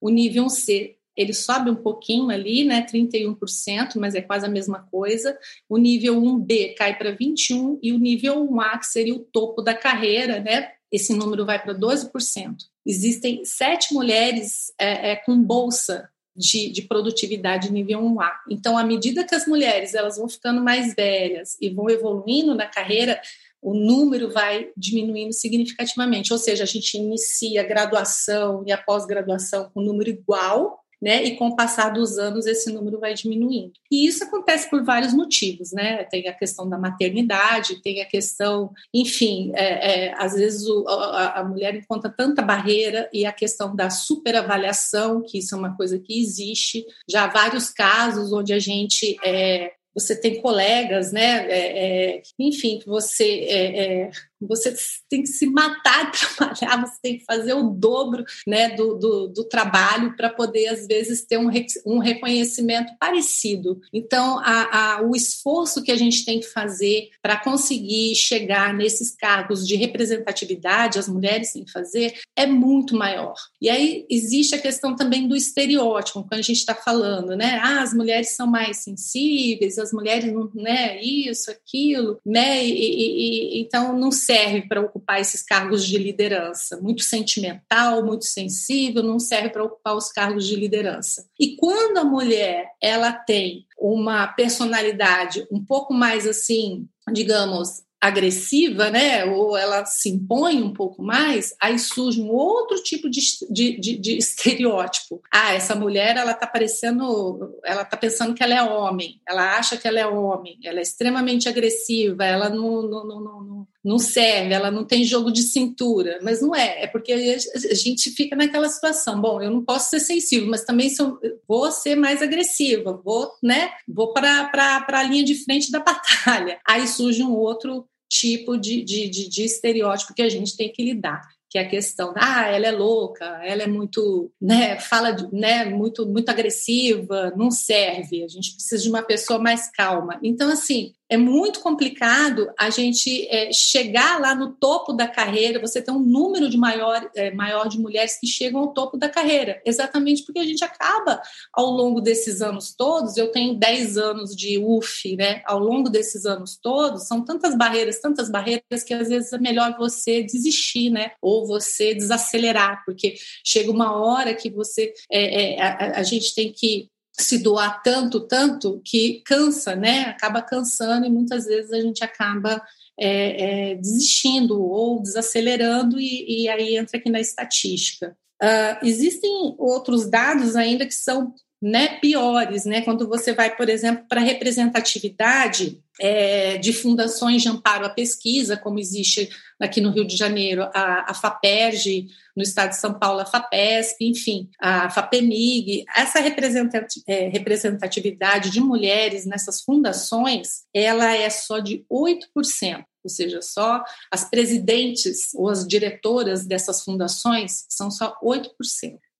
O 0.00 0.10
nível 0.10 0.44
1C, 0.44 0.95
ele 1.16 1.32
sobe 1.32 1.70
um 1.70 1.74
pouquinho 1.74 2.30
ali, 2.30 2.64
né, 2.64 2.84
31%, 2.84 3.96
mas 3.96 4.14
é 4.14 4.20
quase 4.20 4.44
a 4.44 4.50
mesma 4.50 4.86
coisa. 4.90 5.36
O 5.68 5.78
nível 5.78 6.20
1B 6.20 6.74
cai 6.74 6.96
para 6.96 7.12
21 7.12 7.78
e 7.82 7.92
o 7.92 7.98
nível 7.98 8.46
1A, 8.48 8.78
que 8.78 8.86
seria 8.86 9.14
o 9.14 9.20
topo 9.20 9.62
da 9.62 9.74
carreira, 9.74 10.40
né, 10.40 10.72
esse 10.92 11.12
número 11.14 11.44
vai 11.44 11.62
para 11.62 11.74
12%. 11.74 12.56
Existem 12.84 13.44
sete 13.44 13.92
mulheres 13.92 14.72
é, 14.78 15.12
é, 15.12 15.16
com 15.16 15.40
bolsa 15.40 16.08
de, 16.34 16.70
de, 16.70 16.82
produtividade 16.82 17.72
nível 17.72 18.00
1A. 18.00 18.30
Então, 18.50 18.76
à 18.76 18.84
medida 18.84 19.24
que 19.24 19.34
as 19.34 19.46
mulheres 19.46 19.94
elas 19.94 20.16
vão 20.18 20.28
ficando 20.28 20.62
mais 20.62 20.94
velhas 20.94 21.56
e 21.60 21.70
vão 21.70 21.88
evoluindo 21.88 22.54
na 22.54 22.66
carreira, 22.66 23.20
o 23.60 23.74
número 23.74 24.30
vai 24.30 24.70
diminuindo 24.76 25.32
significativamente. 25.32 26.32
Ou 26.32 26.38
seja, 26.38 26.62
a 26.62 26.66
gente 26.66 26.96
inicia 26.96 27.62
a 27.62 27.66
graduação 27.66 28.62
e 28.66 28.70
a 28.70 28.78
pós-graduação 28.78 29.70
com 29.72 29.80
número 29.80 30.10
igual, 30.10 30.84
né? 31.00 31.22
E 31.24 31.36
com 31.36 31.48
o 31.48 31.56
passar 31.56 31.90
dos 31.90 32.18
anos 32.18 32.46
esse 32.46 32.72
número 32.72 32.98
vai 32.98 33.14
diminuindo. 33.14 33.72
E 33.90 34.06
isso 34.06 34.24
acontece 34.24 34.68
por 34.70 34.82
vários 34.84 35.12
motivos, 35.12 35.72
né? 35.72 36.04
Tem 36.04 36.26
a 36.28 36.32
questão 36.32 36.68
da 36.68 36.78
maternidade, 36.78 37.82
tem 37.82 38.00
a 38.00 38.06
questão, 38.06 38.72
enfim, 38.92 39.52
é, 39.54 40.06
é, 40.06 40.14
às 40.16 40.34
vezes 40.34 40.66
o, 40.66 40.86
a, 40.88 41.40
a, 41.40 41.44
mulher 41.44 41.74
encontra 41.74 42.10
tanta 42.10 42.42
barreira 42.42 43.08
e 43.12 43.26
a 43.26 43.32
questão 43.32 43.74
da 43.74 43.90
superavaliação, 43.90 45.22
que 45.22 45.38
isso 45.38 45.54
é 45.54 45.58
uma 45.58 45.76
coisa 45.76 45.98
que 45.98 46.20
existe. 46.20 46.84
Já 47.08 47.24
há 47.24 47.28
vários 47.28 47.70
casos 47.70 48.32
onde 48.32 48.52
a 48.52 48.58
gente 48.58 49.16
é, 49.24 49.72
você 49.96 50.14
tem 50.14 50.42
colegas, 50.42 51.10
né? 51.10 51.46
É, 51.50 52.16
é, 52.16 52.22
enfim, 52.38 52.80
você 52.86 53.46
é, 53.48 54.02
é 54.02 54.10
você 54.40 54.74
tem 55.08 55.22
que 55.22 55.28
se 55.28 55.46
matar 55.46 56.10
de 56.10 56.18
trabalhar, 56.36 56.86
você 56.86 56.98
tem 57.02 57.18
que 57.18 57.24
fazer 57.24 57.54
o 57.54 57.70
dobro 57.70 58.24
né, 58.46 58.70
do, 58.70 58.94
do, 58.94 59.28
do 59.28 59.44
trabalho 59.44 60.16
para 60.16 60.30
poder, 60.30 60.68
às 60.68 60.86
vezes, 60.86 61.24
ter 61.24 61.38
um, 61.38 61.50
um 61.86 61.98
reconhecimento 61.98 62.92
parecido. 62.98 63.80
Então, 63.92 64.38
a, 64.40 64.96
a, 64.96 65.02
o 65.02 65.14
esforço 65.14 65.82
que 65.82 65.92
a 65.92 65.96
gente 65.96 66.24
tem 66.24 66.40
que 66.40 66.46
fazer 66.46 67.10
para 67.22 67.36
conseguir 67.36 68.14
chegar 68.14 68.74
nesses 68.74 69.14
cargos 69.14 69.66
de 69.66 69.76
representatividade, 69.76 70.98
as 70.98 71.08
mulheres 71.08 71.52
têm 71.52 71.64
que 71.64 71.72
fazer, 71.72 72.14
é 72.34 72.46
muito 72.46 72.96
maior. 72.96 73.34
E 73.60 73.68
aí 73.68 74.06
existe 74.10 74.54
a 74.54 74.60
questão 74.60 74.94
também 74.94 75.26
do 75.26 75.36
estereótipo, 75.36 76.22
quando 76.22 76.40
a 76.40 76.42
gente 76.42 76.58
está 76.58 76.74
falando, 76.74 77.36
né? 77.36 77.60
Ah, 77.62 77.82
as 77.82 77.94
mulheres 77.94 78.36
são 78.36 78.46
mais 78.46 78.78
sensíveis, 78.78 79.78
as 79.78 79.92
mulheres 79.92 80.32
né? 80.54 81.00
Isso, 81.02 81.50
aquilo, 81.50 82.20
né? 82.24 82.64
E, 82.64 82.72
e, 82.72 83.58
e 83.58 83.60
então 83.60 83.96
não 83.96 84.10
serve 84.36 84.62
para 84.62 84.82
ocupar 84.82 85.20
esses 85.20 85.42
cargos 85.42 85.84
de 85.86 85.96
liderança. 85.96 86.78
Muito 86.80 87.02
sentimental, 87.02 88.04
muito 88.04 88.26
sensível, 88.26 89.02
não 89.02 89.18
serve 89.18 89.48
para 89.48 89.64
ocupar 89.64 89.96
os 89.96 90.12
cargos 90.12 90.46
de 90.46 90.54
liderança. 90.54 91.26
E 91.40 91.56
quando 91.56 91.96
a 91.96 92.04
mulher 92.04 92.66
ela 92.80 93.12
tem 93.12 93.66
uma 93.78 94.26
personalidade 94.26 95.46
um 95.50 95.64
pouco 95.64 95.94
mais 95.94 96.26
assim, 96.26 96.86
digamos, 97.12 97.86
agressiva, 98.00 98.90
né, 98.90 99.24
ou 99.24 99.56
ela 99.56 99.84
se 99.86 100.10
impõe 100.10 100.62
um 100.62 100.72
pouco 100.72 101.02
mais, 101.02 101.54
aí 101.60 101.78
surge 101.78 102.20
um 102.20 102.30
outro 102.30 102.76
tipo 102.82 103.08
de, 103.08 103.20
de, 103.50 103.80
de, 103.80 103.98
de 103.98 104.18
estereótipo. 104.18 105.22
Ah, 105.32 105.54
essa 105.54 105.74
mulher, 105.74 106.16
ela 106.16 106.34
tá 106.34 106.46
parecendo, 106.46 107.58
ela 107.64 107.84
tá 107.84 107.96
pensando 107.96 108.34
que 108.34 108.42
ela 108.42 108.54
é 108.54 108.62
homem, 108.62 109.20
ela 109.26 109.56
acha 109.56 109.76
que 109.76 109.88
ela 109.88 109.98
é 109.98 110.06
homem, 110.06 110.58
ela 110.62 110.78
é 110.78 110.82
extremamente 110.82 111.48
agressiva, 111.48 112.24
ela 112.24 112.50
não, 112.50 112.82
não, 112.82 113.06
não, 113.06 113.20
não 113.20 113.55
não 113.86 114.00
serve, 114.00 114.52
ela 114.52 114.68
não 114.68 114.84
tem 114.84 115.04
jogo 115.04 115.30
de 115.30 115.42
cintura, 115.42 116.18
mas 116.20 116.42
não 116.42 116.54
é, 116.54 116.82
é 116.82 116.86
porque 116.88 117.12
a 117.12 117.74
gente 117.74 118.10
fica 118.10 118.34
naquela 118.34 118.68
situação, 118.68 119.20
bom, 119.20 119.40
eu 119.40 119.48
não 119.48 119.64
posso 119.64 119.90
ser 119.90 120.00
sensível, 120.00 120.48
mas 120.48 120.64
também 120.64 120.90
sou, 120.90 121.20
vou 121.46 121.70
ser 121.70 121.94
mais 121.94 122.20
agressiva, 122.20 123.00
vou, 123.04 123.30
né, 123.40 123.70
vou 123.86 124.12
para 124.12 124.84
a 124.88 125.02
linha 125.04 125.22
de 125.22 125.36
frente 125.36 125.70
da 125.70 125.78
batalha. 125.80 126.58
Aí 126.66 126.88
surge 126.88 127.22
um 127.22 127.32
outro 127.32 127.86
tipo 128.10 128.56
de, 128.58 128.82
de, 128.82 129.08
de, 129.08 129.28
de 129.28 129.44
estereótipo 129.44 130.14
que 130.14 130.22
a 130.22 130.28
gente 130.28 130.56
tem 130.56 130.72
que 130.72 130.82
lidar 130.82 131.22
que 131.48 131.58
é 131.58 131.62
a 131.62 131.68
questão, 131.68 132.12
ah, 132.16 132.48
ela 132.48 132.66
é 132.66 132.72
louca, 132.72 133.24
ela 133.44 133.62
é 133.62 133.66
muito, 133.66 134.32
né, 134.40 134.78
fala, 134.80 135.16
né, 135.32 135.64
muito, 135.64 136.04
muito 136.04 136.28
agressiva, 136.28 137.32
não 137.36 137.50
serve. 137.52 138.24
A 138.24 138.28
gente 138.28 138.54
precisa 138.54 138.82
de 138.82 138.88
uma 138.88 139.02
pessoa 139.02 139.38
mais 139.38 139.70
calma. 139.70 140.18
Então, 140.22 140.50
assim, 140.50 140.92
é 141.08 141.16
muito 141.16 141.60
complicado 141.60 142.50
a 142.58 142.70
gente 142.70 143.26
é, 143.28 143.52
chegar 143.52 144.20
lá 144.20 144.34
no 144.34 144.52
topo 144.52 144.92
da 144.92 145.06
carreira, 145.06 145.60
você 145.60 145.80
tem 145.80 145.94
um 145.94 146.00
número 146.00 146.48
de 146.48 146.56
maior, 146.56 147.08
é, 147.14 147.30
maior 147.30 147.68
de 147.68 147.78
mulheres 147.78 148.18
que 148.18 148.26
chegam 148.26 148.60
ao 148.60 148.72
topo 148.72 148.96
da 148.96 149.08
carreira, 149.08 149.60
exatamente 149.64 150.24
porque 150.24 150.40
a 150.40 150.44
gente 150.44 150.64
acaba 150.64 151.20
ao 151.52 151.66
longo 151.66 152.00
desses 152.00 152.42
anos 152.42 152.74
todos, 152.74 153.16
eu 153.16 153.30
tenho 153.30 153.54
10 153.54 153.96
anos 153.96 154.34
de 154.34 154.58
UF, 154.58 155.16
né? 155.16 155.42
Ao 155.46 155.58
longo 155.58 155.88
desses 155.88 156.26
anos 156.26 156.58
todos, 156.60 157.06
são 157.06 157.24
tantas 157.24 157.56
barreiras, 157.56 158.00
tantas 158.00 158.28
barreiras 158.28 158.82
que 158.84 158.94
às 158.94 159.08
vezes 159.08 159.32
é 159.32 159.38
melhor 159.38 159.76
você 159.78 160.22
desistir, 160.22 160.90
né? 160.90 161.12
Ou 161.22 161.46
você 161.46 161.94
desacelerar, 161.94 162.82
porque 162.84 163.14
chega 163.44 163.70
uma 163.70 163.96
hora 163.96 164.34
que 164.34 164.50
você 164.50 164.92
é, 165.10 165.54
é 165.54 165.62
a, 165.62 166.00
a 166.00 166.02
gente 166.02 166.34
tem 166.34 166.52
que 166.52 166.88
se 167.18 167.38
doar 167.38 167.82
tanto, 167.82 168.20
tanto, 168.20 168.80
que 168.84 169.22
cansa, 169.24 169.74
né? 169.74 170.02
Acaba 170.02 170.42
cansando 170.42 171.06
e 171.06 171.10
muitas 171.10 171.46
vezes 171.46 171.72
a 171.72 171.80
gente 171.80 172.04
acaba 172.04 172.62
é, 172.98 173.70
é, 173.70 173.74
desistindo 173.74 174.62
ou 174.62 175.02
desacelerando, 175.02 175.98
e, 175.98 176.44
e, 176.44 176.48
aí 176.48 176.76
entra 176.76 176.98
aqui 176.98 177.10
na 177.10 177.20
estatística. 177.20 178.16
Uh, 178.42 178.84
existem 178.84 179.54
outros 179.58 180.08
dados 180.10 180.56
ainda 180.56 180.84
que 180.84 180.94
são 180.94 181.34
né, 181.60 181.98
piores, 182.00 182.64
né? 182.64 182.82
Quando 182.82 183.08
você 183.08 183.32
vai, 183.32 183.54
por 183.56 183.68
exemplo, 183.68 184.04
para 184.08 184.20
representatividade 184.20 185.80
é, 185.98 186.58
de 186.58 186.72
fundações 186.72 187.42
de 187.42 187.48
amparo 187.48 187.86
à 187.86 187.88
pesquisa, 187.88 188.56
como 188.56 188.78
existe 188.78 189.30
aqui 189.58 189.80
no 189.80 189.90
Rio 189.90 190.06
de 190.06 190.16
Janeiro, 190.16 190.68
a, 190.74 191.10
a 191.10 191.14
FAPERJ, 191.14 192.08
no 192.36 192.42
estado 192.42 192.70
de 192.70 192.76
São 192.76 192.98
Paulo, 192.98 193.20
a 193.20 193.24
FAPESP, 193.24 194.04
enfim, 194.04 194.50
a 194.60 194.90
FAPEMIG, 194.90 195.84
essa 195.96 196.18
é, 196.18 197.28
representatividade 197.28 198.50
de 198.50 198.60
mulheres 198.60 199.24
nessas 199.24 199.62
fundações, 199.62 200.64
ela 200.74 201.14
é 201.14 201.30
só 201.30 201.58
de 201.58 201.86
8%, 201.90 202.84
ou 203.02 203.10
seja, 203.10 203.40
só 203.40 203.82
as 204.12 204.28
presidentes 204.28 205.32
ou 205.34 205.48
as 205.48 205.66
diretoras 205.66 206.44
dessas 206.44 206.84
fundações 206.84 207.64
são 207.70 207.90
só 207.90 208.14
8%. 208.22 208.50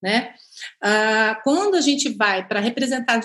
Né? 0.02 0.34
Ah, 0.82 1.40
quando 1.42 1.74
a 1.74 1.80
gente 1.80 2.10
vai 2.10 2.46
para 2.46 2.60
a 2.60 2.62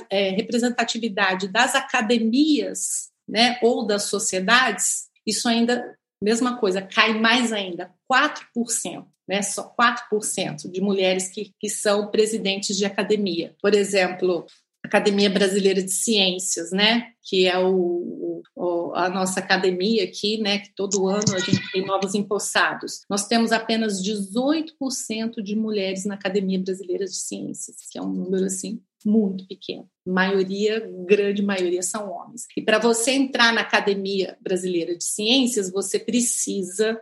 é, 0.09 0.29
representatividade 0.29 1.47
das 1.47 1.75
academias 1.75 3.09
né, 3.27 3.59
ou 3.61 3.85
das 3.85 4.03
sociedades, 4.03 5.09
isso 5.25 5.47
ainda, 5.47 5.97
mesma 6.23 6.57
coisa, 6.57 6.81
cai 6.81 7.13
mais 7.13 7.51
ainda, 7.51 7.91
4%. 8.11 9.05
Né, 9.27 9.41
só 9.41 9.73
4% 9.79 10.69
de 10.69 10.81
mulheres 10.81 11.29
que, 11.29 11.53
que 11.57 11.69
são 11.69 12.11
presidentes 12.11 12.75
de 12.75 12.83
academia. 12.83 13.55
Por 13.61 13.73
exemplo, 13.73 14.45
Academia 14.83 15.29
Brasileira 15.29 15.81
de 15.81 15.91
Ciências, 15.91 16.71
né? 16.71 17.11
Que 17.21 17.47
é 17.47 17.57
o, 17.57 18.41
o, 18.55 18.93
a 18.95 19.09
nossa 19.09 19.39
academia 19.39 20.03
aqui, 20.03 20.37
né? 20.41 20.59
Que 20.59 20.73
todo 20.75 21.07
ano 21.07 21.35
a 21.35 21.39
gente 21.39 21.71
tem 21.71 21.85
novos 21.85 22.15
empossados. 22.15 23.01
Nós 23.09 23.27
temos 23.27 23.51
apenas 23.51 24.01
18% 24.03 25.41
de 25.43 25.55
mulheres 25.55 26.05
na 26.05 26.15
Academia 26.15 26.59
Brasileira 26.59 27.05
de 27.05 27.15
Ciências, 27.15 27.77
que 27.91 27.97
é 27.97 28.01
um 28.01 28.11
número 28.11 28.45
assim 28.45 28.81
muito 29.05 29.47
pequeno. 29.47 29.87
Maioria, 30.05 30.79
grande 31.07 31.41
maioria 31.41 31.81
são 31.81 32.11
homens. 32.11 32.45
E 32.55 32.61
para 32.61 32.79
você 32.79 33.11
entrar 33.11 33.53
na 33.53 33.61
Academia 33.61 34.37
Brasileira 34.41 34.95
de 34.95 35.03
Ciências, 35.03 35.71
você 35.71 35.99
precisa 35.99 36.99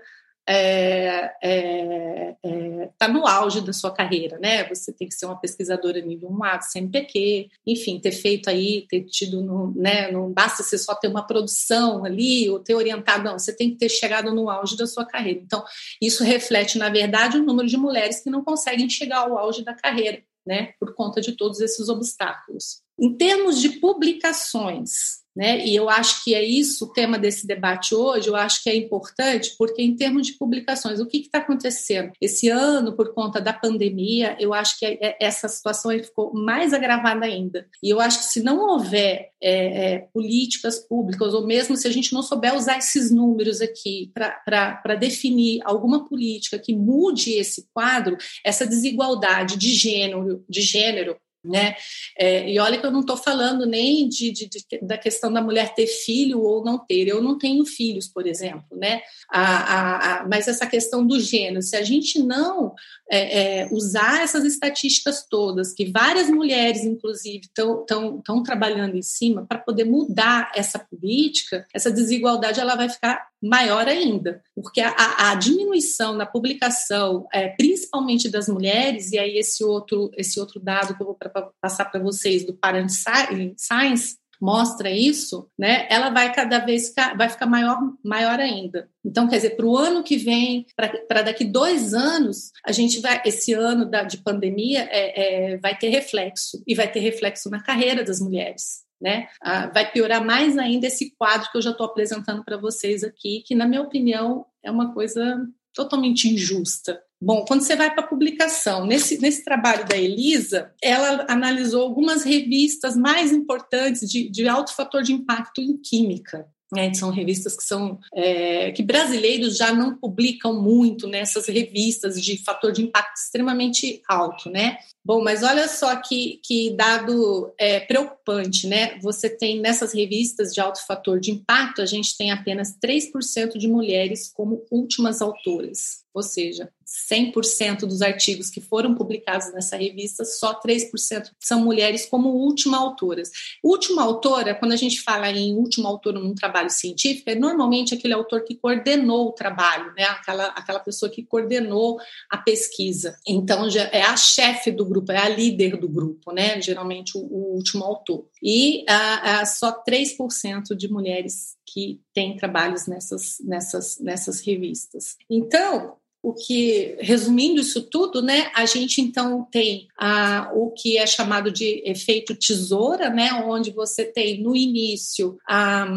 é, 0.51 1.31
é, 1.43 2.35
é, 2.43 2.89
tá 2.97 3.07
no 3.07 3.27
auge 3.27 3.61
da 3.61 3.71
sua 3.71 3.91
carreira, 3.91 4.39
né? 4.39 4.67
Você 4.67 4.91
tem 4.91 5.07
que 5.07 5.13
ser 5.13 5.27
uma 5.27 5.39
pesquisadora 5.39 6.01
nível 6.01 6.27
1A 6.31 6.57
do 6.57 6.63
CNPq, 6.63 7.51
enfim, 7.67 7.99
ter 7.99 8.11
feito 8.11 8.49
aí, 8.49 8.87
ter 8.89 9.03
tido, 9.03 9.43
no, 9.43 9.71
né? 9.75 10.11
Não 10.11 10.33
basta 10.33 10.63
você 10.63 10.75
só 10.75 10.95
ter 10.95 11.07
uma 11.07 11.21
produção 11.21 12.03
ali 12.03 12.49
ou 12.49 12.57
ter 12.57 12.73
orientado, 12.73 13.23
não, 13.23 13.37
você 13.37 13.55
tem 13.55 13.69
que 13.69 13.77
ter 13.77 13.89
chegado 13.89 14.33
no 14.33 14.49
auge 14.49 14.75
da 14.75 14.87
sua 14.87 15.05
carreira. 15.05 15.39
Então, 15.39 15.63
isso 16.01 16.23
reflete, 16.23 16.79
na 16.79 16.89
verdade, 16.89 17.37
o 17.37 17.43
número 17.43 17.67
de 17.67 17.77
mulheres 17.77 18.23
que 18.23 18.31
não 18.31 18.43
conseguem 18.43 18.89
chegar 18.89 19.19
ao 19.19 19.37
auge 19.37 19.63
da 19.63 19.75
carreira, 19.75 20.23
né? 20.47 20.73
Por 20.79 20.95
conta 20.95 21.21
de 21.21 21.33
todos 21.33 21.59
esses 21.59 21.89
obstáculos. 21.89 22.81
Em 22.99 23.15
termos 23.15 23.61
de 23.61 23.69
publicações, 23.79 25.18
né? 25.39 25.65
E 25.65 25.73
eu 25.73 25.89
acho 25.89 26.21
que 26.21 26.35
é 26.35 26.43
isso 26.43 26.83
o 26.83 26.91
tema 26.91 27.17
desse 27.17 27.47
debate 27.47 27.95
hoje. 27.95 28.27
Eu 28.27 28.35
acho 28.35 28.61
que 28.61 28.69
é 28.69 28.75
importante, 28.75 29.55
porque, 29.57 29.81
em 29.81 29.95
termos 29.95 30.27
de 30.27 30.33
publicações, 30.33 30.99
o 30.99 31.05
que 31.05 31.19
está 31.19 31.37
acontecendo? 31.37 32.11
Esse 32.19 32.49
ano, 32.49 32.91
por 32.91 33.13
conta 33.13 33.39
da 33.39 33.53
pandemia, 33.53 34.35
eu 34.37 34.53
acho 34.53 34.77
que 34.77 34.85
é, 34.85 34.97
é, 35.01 35.17
essa 35.17 35.47
situação 35.47 35.91
ficou 35.91 36.33
mais 36.33 36.73
agravada 36.73 37.25
ainda. 37.25 37.65
E 37.81 37.89
eu 37.89 38.01
acho 38.01 38.19
que, 38.19 38.25
se 38.25 38.43
não 38.43 38.59
houver 38.59 39.29
é, 39.41 39.93
é, 39.93 39.99
políticas 40.13 40.77
públicas, 40.77 41.33
ou 41.33 41.47
mesmo 41.47 41.77
se 41.77 41.87
a 41.87 41.91
gente 41.91 42.11
não 42.11 42.21
souber 42.21 42.53
usar 42.53 42.77
esses 42.77 43.09
números 43.09 43.61
aqui 43.61 44.11
para 44.13 44.95
definir 44.95 45.61
alguma 45.63 46.05
política 46.05 46.59
que 46.59 46.75
mude 46.75 47.31
esse 47.31 47.65
quadro, 47.73 48.17
essa 48.43 48.67
desigualdade 48.67 49.55
de 49.55 49.73
gênero, 49.73 50.43
de 50.49 50.59
gênero 50.59 51.15
né? 51.43 51.75
É, 52.17 52.49
e 52.49 52.59
olha 52.59 52.77
que 52.77 52.85
eu 52.85 52.91
não 52.91 53.01
estou 53.01 53.15
falando 53.15 53.65
nem 53.65 54.07
de, 54.09 54.31
de, 54.31 54.49
de, 54.49 54.65
da 54.81 54.97
questão 54.97 55.31
da 55.31 55.41
mulher 55.41 55.73
ter 55.73 55.87
filho 55.87 56.41
ou 56.41 56.63
não 56.63 56.77
ter. 56.77 57.07
Eu 57.07 57.21
não 57.21 57.37
tenho 57.37 57.65
filhos, 57.65 58.07
por 58.07 58.27
exemplo, 58.27 58.77
né? 58.77 59.01
A, 59.29 59.41
a, 59.41 60.21
a, 60.21 60.27
mas 60.27 60.47
essa 60.47 60.67
questão 60.67 61.05
do 61.05 61.19
gênero, 61.19 61.61
se 61.61 61.75
a 61.75 61.83
gente 61.83 62.19
não 62.19 62.73
é, 63.09 63.61
é, 63.61 63.69
usar 63.71 64.21
essas 64.21 64.43
estatísticas 64.43 65.25
todas, 65.29 65.73
que 65.73 65.91
várias 65.91 66.29
mulheres, 66.29 66.83
inclusive, 66.83 67.45
estão 67.45 68.43
trabalhando 68.43 68.95
em 68.95 69.01
cima 69.01 69.45
para 69.45 69.59
poder 69.59 69.85
mudar 69.85 70.51
essa 70.55 70.79
política, 70.79 71.65
essa 71.73 71.91
desigualdade 71.91 72.59
ela 72.59 72.75
vai 72.75 72.89
ficar 72.89 73.29
maior 73.41 73.87
ainda, 73.87 74.43
porque 74.53 74.81
a, 74.81 75.31
a 75.31 75.35
diminuição 75.35 76.13
na 76.13 76.25
publicação, 76.25 77.25
é, 77.33 77.47
principalmente 77.49 78.27
das 78.27 78.49
mulheres, 78.49 79.11
e 79.11 79.17
aí 79.17 79.37
esse 79.37 79.63
outro, 79.63 80.11
esse 80.17 80.39
outro 80.39 80.59
dado 80.59 80.95
que 80.95 81.01
eu 81.01 81.05
vou 81.05 81.15
pra, 81.29 81.41
pra 81.41 81.51
passar 81.61 81.85
para 81.85 82.01
vocês 82.01 82.45
do 82.45 82.53
Parent 82.53 82.89
Science, 82.89 84.17
mostra 84.41 84.89
isso, 84.89 85.49
né? 85.57 85.85
Ela 85.89 86.09
vai 86.09 86.33
cada 86.33 86.59
vez 86.59 86.93
vai 87.17 87.29
ficar 87.29 87.45
maior, 87.45 87.77
maior 88.03 88.39
ainda. 88.39 88.89
Então, 89.03 89.27
quer 89.27 89.37
dizer, 89.37 89.55
para 89.57 89.65
o 89.65 89.77
ano 89.77 90.03
que 90.03 90.17
vem, 90.17 90.65
para 91.07 91.21
daqui 91.21 91.43
dois 91.43 91.93
anos, 91.93 92.51
a 92.65 92.71
gente 92.71 93.01
vai, 93.01 93.21
esse 93.25 93.53
ano 93.53 93.85
da, 93.85 94.03
de 94.03 94.17
pandemia, 94.17 94.87
é, 94.89 95.53
é, 95.53 95.57
vai 95.57 95.77
ter 95.77 95.89
reflexo 95.89 96.63
e 96.65 96.73
vai 96.73 96.89
ter 96.89 96.99
reflexo 96.99 97.49
na 97.49 97.61
carreira 97.61 98.03
das 98.03 98.19
mulheres 98.19 98.87
né? 99.01 99.29
Ah, 99.41 99.67
vai 99.67 99.89
piorar 99.91 100.23
mais 100.23 100.57
ainda 100.57 100.87
esse 100.87 101.15
quadro 101.17 101.49
que 101.51 101.57
eu 101.57 101.61
já 101.61 101.71
estou 101.71 101.85
apresentando 101.85 102.43
para 102.43 102.57
vocês 102.57 103.03
aqui, 103.03 103.41
que, 103.45 103.55
na 103.55 103.65
minha 103.65 103.81
opinião, 103.81 104.45
é 104.61 104.69
uma 104.69 104.93
coisa 104.93 105.47
totalmente 105.73 106.27
injusta. 106.27 107.01
Bom, 107.21 107.43
quando 107.45 107.61
você 107.61 107.75
vai 107.75 107.93
para 107.93 108.03
a 108.03 108.07
publicação, 108.07 108.85
nesse, 108.85 109.19
nesse 109.19 109.43
trabalho 109.43 109.85
da 109.87 109.97
Elisa, 109.97 110.73
ela 110.81 111.25
analisou 111.29 111.81
algumas 111.81 112.23
revistas 112.23 112.95
mais 112.95 113.33
importantes 113.33 114.09
de, 114.09 114.29
de 114.29 114.47
alto 114.47 114.73
fator 114.73 115.03
de 115.03 115.11
impacto 115.11 115.59
em 115.59 115.77
química. 115.77 116.47
É, 116.77 116.93
são 116.93 117.09
revistas 117.09 117.55
que 117.55 117.63
são 117.63 117.99
é, 118.13 118.71
que 118.71 118.83
brasileiros 118.83 119.57
já 119.57 119.73
não 119.73 119.95
publicam 119.97 120.61
muito 120.61 121.07
nessas 121.07 121.47
revistas 121.47 122.21
de 122.21 122.37
fator 122.43 122.71
de 122.71 122.83
impacto 122.83 123.17
extremamente 123.17 124.03
alto, 124.07 124.51
né? 124.51 124.77
Bom, 125.03 125.23
mas 125.23 125.41
olha 125.41 125.67
só 125.67 125.95
que, 125.95 126.39
que 126.43 126.69
dado 126.75 127.51
é, 127.57 127.79
preocupante, 127.79 128.67
né? 128.67 128.99
Você 129.01 129.29
tem 129.29 129.59
nessas 129.59 129.93
revistas 129.93 130.53
de 130.53 130.61
alto 130.61 130.85
fator 130.85 131.19
de 131.19 131.31
impacto, 131.31 131.81
a 131.81 131.87
gente 131.87 132.15
tem 132.15 132.29
apenas 132.29 132.77
3% 132.77 133.57
de 133.57 133.67
mulheres 133.67 134.31
como 134.31 134.63
últimas 134.69 135.23
autoras. 135.23 136.03
Ou 136.13 136.21
seja, 136.21 136.69
100% 137.11 137.81
dos 137.81 138.01
artigos 138.01 138.49
que 138.49 138.59
foram 138.59 138.95
publicados 138.95 139.51
nessa 139.53 139.77
revista, 139.77 140.25
só 140.25 140.59
3% 140.59 141.31
são 141.39 141.63
mulheres 141.63 142.05
como 142.05 142.29
última 142.29 142.77
autoras. 142.77 143.31
Última 143.63 144.01
autora, 144.03 144.55
quando 144.55 144.71
a 144.71 144.77
gente 144.77 145.01
fala 145.01 145.29
em 145.29 145.55
última 145.55 145.87
autora 145.87 146.19
num 146.19 146.33
trabalho 146.33 146.69
científico, 146.69 147.29
é 147.29 147.35
normalmente 147.35 147.93
aquele 147.93 148.13
autor 148.13 148.43
que 148.43 148.55
coordenou 148.55 149.27
o 149.27 149.31
trabalho, 149.31 149.93
né? 149.95 150.03
aquela, 150.03 150.45
aquela 150.47 150.79
pessoa 150.79 151.11
que 151.11 151.23
coordenou 151.23 151.99
a 152.29 152.37
pesquisa. 152.37 153.17
Então, 153.27 153.67
é 153.91 154.01
a 154.01 154.17
chefe 154.17 154.71
do 154.71 154.85
grupo, 154.85 155.11
é 155.11 155.17
a 155.17 155.29
líder 155.29 155.77
do 155.77 155.87
grupo, 155.87 156.31
né? 156.31 156.59
geralmente 156.61 157.17
o, 157.17 157.21
o 157.21 157.55
último 157.55 157.83
autor. 157.83 158.25
E 158.41 158.83
a, 158.87 159.41
a, 159.41 159.45
só 159.45 159.83
3% 159.83 160.75
de 160.75 160.91
mulheres 160.91 161.57
que 161.65 162.01
têm 162.13 162.35
trabalhos 162.35 162.87
nessas, 162.87 163.37
nessas, 163.41 163.99
nessas 163.99 164.41
revistas. 164.41 165.17
Então, 165.29 165.98
o 166.21 166.33
que, 166.33 166.97
resumindo 166.99 167.61
isso 167.61 167.81
tudo, 167.83 168.21
né, 168.21 168.51
a 168.53 168.65
gente 168.65 169.01
então 169.01 169.47
tem 169.49 169.87
a, 169.97 170.51
o 170.53 170.71
que 170.71 170.97
é 170.97 171.07
chamado 171.07 171.51
de 171.51 171.81
efeito 171.85 172.35
tesoura, 172.35 173.09
né, 173.09 173.31
onde 173.45 173.71
você 173.71 174.03
tem 174.03 174.41
no 174.41 174.55
início 174.55 175.37
a 175.47 175.87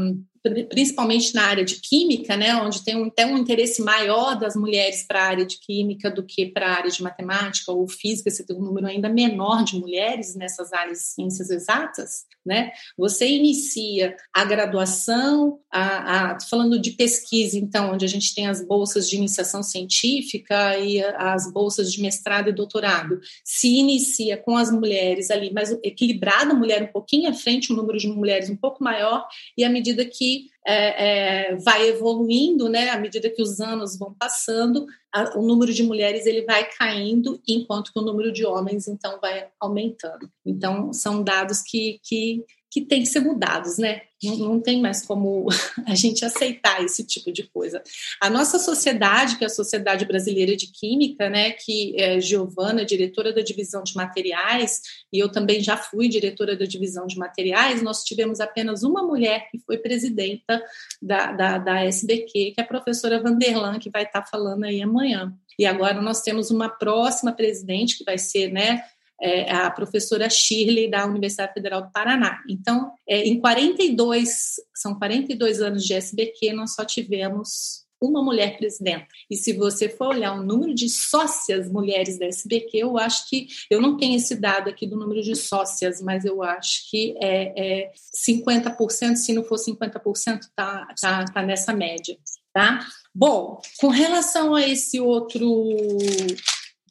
principalmente 0.69 1.35
na 1.35 1.45
área 1.45 1.65
de 1.65 1.77
química, 1.77 2.37
né, 2.37 2.55
onde 2.57 2.83
tem 2.83 2.97
um, 2.97 3.07
até 3.07 3.25
um 3.25 3.39
interesse 3.39 3.81
maior 3.81 4.39
das 4.39 4.57
mulheres 4.57 5.05
para 5.07 5.23
a 5.23 5.27
área 5.27 5.47
de 5.47 5.59
química 5.59 6.11
do 6.11 6.25
que 6.25 6.47
para 6.47 6.67
a 6.67 6.77
área 6.77 6.91
de 6.91 7.03
matemática 7.03 7.71
ou 7.71 7.87
física, 7.87 8.29
você 8.29 8.45
tem 8.45 8.57
um 8.57 8.63
número 8.63 8.87
ainda 8.87 9.09
menor 9.09 9.63
de 9.63 9.79
mulheres 9.79 10.35
nessas 10.35 10.73
áreas 10.73 10.99
de 10.99 11.05
ciências 11.05 11.49
exatas, 11.51 12.25
né? 12.45 12.73
Você 12.99 13.29
inicia 13.29 14.17
a 14.35 14.45
graduação, 14.45 15.61
a, 15.71 16.33
a, 16.33 16.41
falando 16.41 16.79
de 16.81 16.91
pesquisa, 16.93 17.57
então, 17.57 17.93
onde 17.93 18.05
a 18.05 18.09
gente 18.09 18.35
tem 18.35 18.49
as 18.49 18.67
bolsas 18.67 19.09
de 19.09 19.17
iniciação 19.17 19.63
científica 19.63 20.77
e 20.79 21.01
as 21.01 21.53
bolsas 21.53 21.93
de 21.93 22.03
mestrado 22.03 22.49
e 22.49 22.53
doutorado, 22.53 23.21
se 23.45 23.69
inicia 23.69 24.37
com 24.37 24.57
as 24.57 24.73
mulheres 24.73 25.31
ali, 25.31 25.53
mas 25.53 25.71
equilibrada, 25.85 26.51
a 26.51 26.57
mulher 26.57 26.83
um 26.83 26.93
pouquinho 26.93 27.31
à 27.31 27.33
frente, 27.33 27.73
um 27.73 27.77
número 27.77 27.99
de 27.99 28.09
mulheres 28.09 28.51
um 28.51 28.57
pouco 28.57 28.83
maior, 28.83 29.25
e 29.57 29.63
à 29.63 29.71
medida 29.71 30.05
que 30.05 30.32
é, 30.67 31.51
é, 31.51 31.57
vai 31.57 31.89
evoluindo, 31.89 32.69
né? 32.69 32.91
À 32.91 32.99
medida 32.99 33.31
que 33.31 33.43
os 33.43 33.61
anos 33.61 33.99
vão 33.99 34.15
passando, 34.15 34.87
a, 35.13 35.37
o 35.39 35.43
número 35.43 35.73
de 35.73 35.83
mulheres 35.83 36.27
ele 36.27 36.43
vai 36.43 36.69
caindo, 36.79 37.41
enquanto 37.47 37.93
que 37.93 37.99
o 37.99 38.05
número 38.05 38.33
de 38.33 38.45
homens 38.47 38.87
então 38.87 39.19
vai 39.21 39.49
aumentando. 39.61 40.31
Então 40.47 40.93
são 40.93 41.23
dados 41.23 41.63
que, 41.63 42.01
que 42.03 42.45
que 42.73 42.81
têm 42.81 43.03
que 43.03 43.09
ser 43.09 43.21
mudados, 43.21 43.77
né? 43.77 44.01
Não, 44.25 44.37
não, 44.37 44.61
tem 44.61 44.81
mais 44.81 45.05
como 45.05 45.47
a 45.87 45.95
gente 45.95 46.25
aceitar 46.25 46.83
esse 46.83 47.05
tipo 47.05 47.31
de 47.31 47.43
coisa. 47.43 47.83
A 48.19 48.31
nossa 48.31 48.59
sociedade, 48.59 49.37
que 49.37 49.45
é 49.45 49.49
a 49.49 49.51
Sociedade 49.51 50.07
Brasileira 50.07 50.57
de 50.57 50.69
Química, 50.69 51.29
né, 51.29 51.51
que 51.51 51.95
é 52.01 52.19
Giovana, 52.19 52.85
diretora 52.85 53.33
da 53.33 53.43
divisão 53.43 53.83
de 53.83 53.95
materiais, 53.95 54.81
e 55.13 55.19
eu 55.19 55.31
também 55.31 55.61
já 55.61 55.77
fui 55.77 56.09
diretora 56.09 56.57
da 56.57 56.65
divisão 56.65 57.07
de 57.07 57.19
materiais, 57.19 57.83
nós 57.83 58.05
tivemos 58.05 58.41
apenas 58.41 58.83
uma 58.83 59.03
mulher 59.03 59.49
que 59.51 59.59
foi 59.59 59.77
presidenta 59.77 60.63
da, 61.03 61.33
da, 61.33 61.59
da 61.59 61.85
SBQ, 61.85 62.53
que 62.53 62.55
é 62.57 62.63
a 62.63 62.67
professora 62.67 63.21
Vanderlan, 63.21 63.79
que 63.79 63.91
vai 63.91 64.05
estar 64.05 64.25
falando 64.25 64.65
aí 64.65 64.81
amanhã. 64.81 65.37
E 65.59 65.67
agora 65.67 66.01
nós 66.01 66.23
temos 66.23 66.51
uma 66.51 66.69
próxima 66.69 67.33
presidente, 67.33 67.99
que 67.99 68.05
vai 68.05 68.17
ser, 68.17 68.51
né, 68.51 68.83
é, 69.23 69.53
a 69.53 69.71
professora 69.71 70.29
Shirley 70.29 70.91
da 70.91 71.07
Universidade 71.07 71.55
Federal 71.55 71.83
do 71.83 71.93
Paraná. 71.93 72.41
Então, 72.49 72.93
é, 73.09 73.23
em 73.23 73.41
42, 73.41 74.57
são 74.75 74.95
42 74.99 75.61
anos 75.61 75.85
de 75.85 75.95
SBQ, 75.95 76.53
nós 76.53 76.75
só 76.75 76.85
tivemos 76.85 77.83
uma 78.01 78.23
mulher 78.23 78.59
presidenta. 78.59 79.07
E 79.31 79.37
se 79.37 79.53
você 79.53 79.89
for 79.89 80.09
olhar 80.09 80.35
o 80.35 80.43
número 80.43 80.75
de 80.75 80.89
sócias 80.89 81.71
mulheres 81.71 82.19
da 82.19 82.27
SBQ, 82.27 82.79
eu 82.79 82.99
acho 82.99 83.29
que, 83.29 83.47
eu 83.71 83.81
não 83.81 83.97
tenho 83.97 84.17
esse 84.17 84.35
dado 84.35 84.69
aqui 84.69 84.87
do 84.87 84.99
número 84.99 85.23
de 85.23 85.37
sócias, 85.37 86.03
mas 86.03 86.25
eu 86.25 86.43
acho 86.43 86.91
que 86.91 87.15
é, 87.23 87.85
é 87.85 87.93
50%, 88.29 89.15
se 89.15 89.33
não 89.33 89.45
for 89.45 89.57
50%, 89.57 90.41
tá, 90.57 90.89
tá, 91.01 91.25
tá 91.27 91.43
nessa 91.43 91.73
média, 91.73 92.19
tá? 92.53 92.85
Bom, 93.15 93.61
com 93.79 93.89
relação 93.89 94.55
a 94.55 94.67
esse 94.67 94.99
outro 94.99 95.73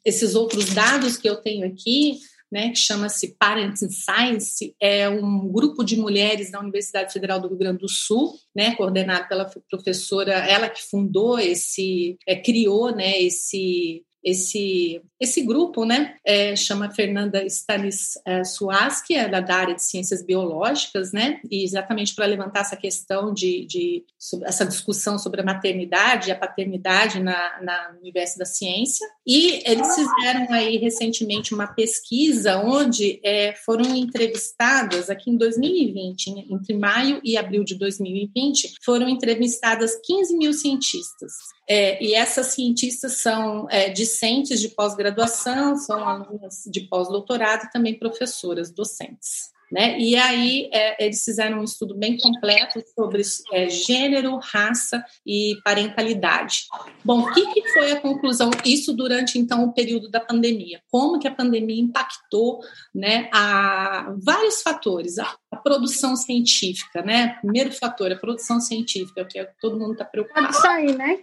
esses 0.04 0.34
outros 0.34 0.74
dados 0.74 1.16
que 1.16 1.28
eu 1.28 1.36
tenho 1.36 1.66
aqui, 1.66 2.18
né, 2.50 2.68
que 2.68 2.78
chama-se 2.78 3.34
Parents 3.38 3.80
in 3.80 3.90
Science, 3.90 4.76
é 4.78 5.08
um 5.08 5.48
grupo 5.48 5.82
de 5.82 5.96
mulheres 5.96 6.50
da 6.50 6.60
Universidade 6.60 7.12
Federal 7.12 7.40
do 7.40 7.48
Rio 7.48 7.56
Grande 7.56 7.78
do 7.78 7.88
Sul, 7.88 8.34
né, 8.54 8.74
coordenado 8.74 9.26
pela 9.26 9.50
professora, 9.70 10.32
ela 10.32 10.68
que 10.68 10.82
fundou 10.82 11.38
esse, 11.38 12.18
é, 12.26 12.36
criou, 12.36 12.94
né, 12.94 13.18
esse 13.22 14.04
esse, 14.24 15.02
esse 15.20 15.42
grupo, 15.42 15.84
né, 15.84 16.14
é, 16.24 16.54
chama 16.54 16.90
Fernanda 16.90 17.44
Stanisłaski, 17.44 19.14
é, 19.14 19.28
da 19.28 19.54
área 19.54 19.74
de 19.74 19.82
ciências 19.82 20.24
biológicas, 20.24 21.12
né, 21.12 21.40
e 21.50 21.64
exatamente 21.64 22.14
para 22.14 22.26
levantar 22.26 22.60
essa 22.60 22.76
questão 22.76 23.32
de, 23.32 23.66
de 23.66 24.04
essa 24.44 24.64
discussão 24.64 25.18
sobre 25.18 25.40
a 25.40 25.44
maternidade 25.44 26.28
e 26.28 26.32
a 26.32 26.38
paternidade 26.38 27.20
na, 27.20 27.60
na 27.62 27.92
no 27.92 28.00
universo 28.00 28.38
da 28.38 28.44
ciência. 28.44 29.06
E 29.26 29.62
eles 29.64 29.94
fizeram 29.94 30.46
aí 30.50 30.76
recentemente 30.76 31.54
uma 31.54 31.66
pesquisa 31.66 32.58
onde 32.58 33.20
é, 33.24 33.54
foram 33.64 33.94
entrevistadas, 33.94 35.10
aqui 35.10 35.30
em 35.30 35.36
2020, 35.36 36.52
entre 36.52 36.76
maio 36.76 37.20
e 37.24 37.36
abril 37.36 37.64
de 37.64 37.74
2020, 37.76 38.74
foram 38.84 39.08
entrevistadas 39.08 39.92
15 40.04 40.36
mil 40.36 40.52
cientistas. 40.52 41.32
É, 41.74 42.04
e 42.04 42.12
essas 42.12 42.48
cientistas 42.48 43.14
são 43.14 43.66
é, 43.70 43.88
discentes 43.88 44.60
de 44.60 44.68
pós-graduação, 44.68 45.74
são 45.74 46.06
alunas 46.06 46.64
de 46.66 46.82
pós-doutorado 46.82 47.64
e 47.64 47.70
também 47.70 47.98
professoras, 47.98 48.70
docentes. 48.70 49.51
Né? 49.72 49.98
E 49.98 50.14
aí 50.16 50.68
é, 50.70 51.02
eles 51.02 51.24
fizeram 51.24 51.60
um 51.60 51.64
estudo 51.64 51.94
bem 51.94 52.18
completo 52.18 52.84
sobre 52.94 53.22
é, 53.54 53.70
gênero, 53.70 54.36
raça 54.36 55.02
e 55.26 55.56
parentalidade. 55.64 56.66
Bom, 57.02 57.20
o 57.20 57.32
que, 57.32 57.46
que, 57.54 57.66
foi 57.72 57.92
a 57.92 58.00
conclusão? 58.00 58.50
Isso 58.66 58.92
durante 58.92 59.38
então 59.38 59.64
o 59.64 59.72
período 59.72 60.10
da 60.10 60.20
pandemia. 60.20 60.82
Como 60.90 61.18
que 61.18 61.26
a 61.26 61.34
pandemia 61.34 61.80
impactou, 61.80 62.60
né, 62.94 63.30
a 63.32 64.14
vários 64.22 64.60
fatores, 64.60 65.18
a, 65.18 65.34
a 65.50 65.56
produção 65.56 66.16
científica, 66.16 67.00
né? 67.00 67.38
Primeiro 67.40 67.72
fator, 67.72 68.12
a 68.12 68.16
produção 68.16 68.60
científica, 68.60 69.24
que 69.24 69.38
é 69.38 69.46
que 69.46 69.58
todo 69.58 69.78
mundo 69.78 69.92
está 69.92 70.04
preocupado. 70.04 70.48
Pode 70.48 70.60
sair, 70.60 70.94
né? 70.98 71.18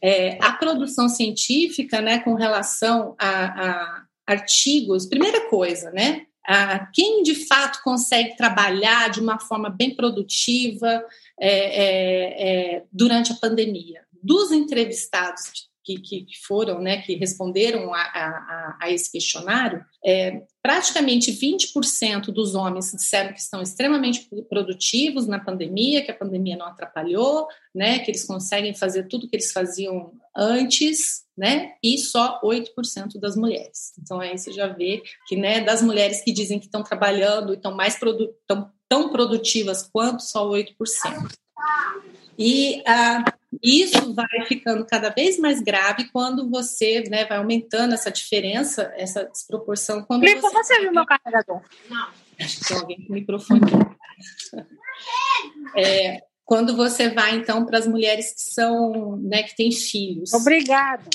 É, 0.00 0.38
a 0.40 0.52
produção 0.52 1.08
científica, 1.08 2.00
né, 2.00 2.20
com 2.20 2.34
relação 2.34 3.16
a, 3.18 3.70
a 3.70 4.04
artigos, 4.24 5.06
primeira 5.06 5.48
coisa, 5.48 5.90
né? 5.90 6.26
Quem 6.94 7.22
de 7.22 7.46
fato 7.46 7.82
consegue 7.82 8.36
trabalhar 8.36 9.10
de 9.10 9.20
uma 9.20 9.38
forma 9.38 9.70
bem 9.70 9.94
produtiva 9.94 11.04
é, 11.38 11.48
é, 11.48 12.76
é, 12.76 12.84
durante 12.92 13.32
a 13.32 13.36
pandemia. 13.36 14.02
Dos 14.22 14.50
entrevistados 14.50 15.70
que, 15.98 16.24
que, 16.24 16.38
foram, 16.46 16.80
né, 16.80 17.00
que 17.02 17.14
responderam 17.14 17.92
a, 17.94 18.00
a, 18.00 18.78
a 18.82 18.90
esse 18.90 19.10
questionário, 19.10 19.84
é, 20.04 20.42
praticamente 20.62 21.32
20% 21.32 22.26
dos 22.26 22.54
homens 22.54 22.92
disseram 22.92 23.32
que 23.32 23.40
estão 23.40 23.62
extremamente 23.62 24.28
produtivos 24.48 25.26
na 25.26 25.38
pandemia, 25.38 26.02
que 26.04 26.10
a 26.10 26.16
pandemia 26.16 26.56
não 26.56 26.66
atrapalhou, 26.66 27.46
né, 27.74 27.98
que 28.00 28.10
eles 28.10 28.24
conseguem 28.24 28.74
fazer 28.74 29.08
tudo 29.08 29.28
que 29.28 29.36
eles 29.36 29.52
faziam 29.52 30.12
antes, 30.36 31.24
né, 31.40 31.72
e 31.82 31.96
só 31.96 32.38
8% 32.44 33.18
das 33.18 33.34
mulheres. 33.34 33.94
Então 33.98 34.20
aí 34.20 34.36
você 34.36 34.52
já 34.52 34.66
vê 34.66 35.02
que, 35.26 35.36
né, 35.36 35.62
das 35.62 35.80
mulheres 35.80 36.20
que 36.20 36.32
dizem 36.32 36.58
que 36.58 36.66
estão 36.66 36.82
trabalhando 36.82 37.54
e 37.54 37.56
estão 37.56 37.74
mais 37.74 37.98
produ 37.98 38.28
tão, 38.46 38.70
tão 38.86 39.08
produtivas 39.08 39.88
quanto 39.90 40.22
só 40.22 40.46
8%. 40.46 40.74
E 42.38 42.82
ah, 42.86 43.24
isso 43.62 44.12
vai 44.12 44.44
ficando 44.46 44.84
cada 44.84 45.08
vez 45.08 45.38
mais 45.38 45.62
grave 45.62 46.10
quando 46.10 46.50
você 46.50 47.04
né, 47.08 47.24
vai 47.24 47.38
aumentando 47.38 47.94
essa 47.94 48.10
diferença, 48.10 48.92
essa 48.94 49.24
desproporção. 49.24 50.02
Quando 50.02 50.20
você, 50.20 50.40
você 50.40 50.80
viu 50.80 50.92
meu 50.92 51.06
carregador? 51.06 51.62
Não. 51.88 52.08
Acho 52.38 52.60
que 52.60 52.68
tem 52.68 52.76
alguém 52.76 53.06
com 53.06 53.12
o 53.12 53.16
microfone. 53.16 53.60
É, 55.74 56.22
quando 56.44 56.76
você 56.76 57.08
vai, 57.08 57.36
então, 57.36 57.64
para 57.64 57.78
as 57.78 57.86
mulheres 57.86 58.34
que 58.34 58.52
são, 58.52 59.16
né, 59.18 59.42
que 59.42 59.56
têm 59.56 59.70
filhos. 59.70 60.34
Obrigada. 60.34 61.08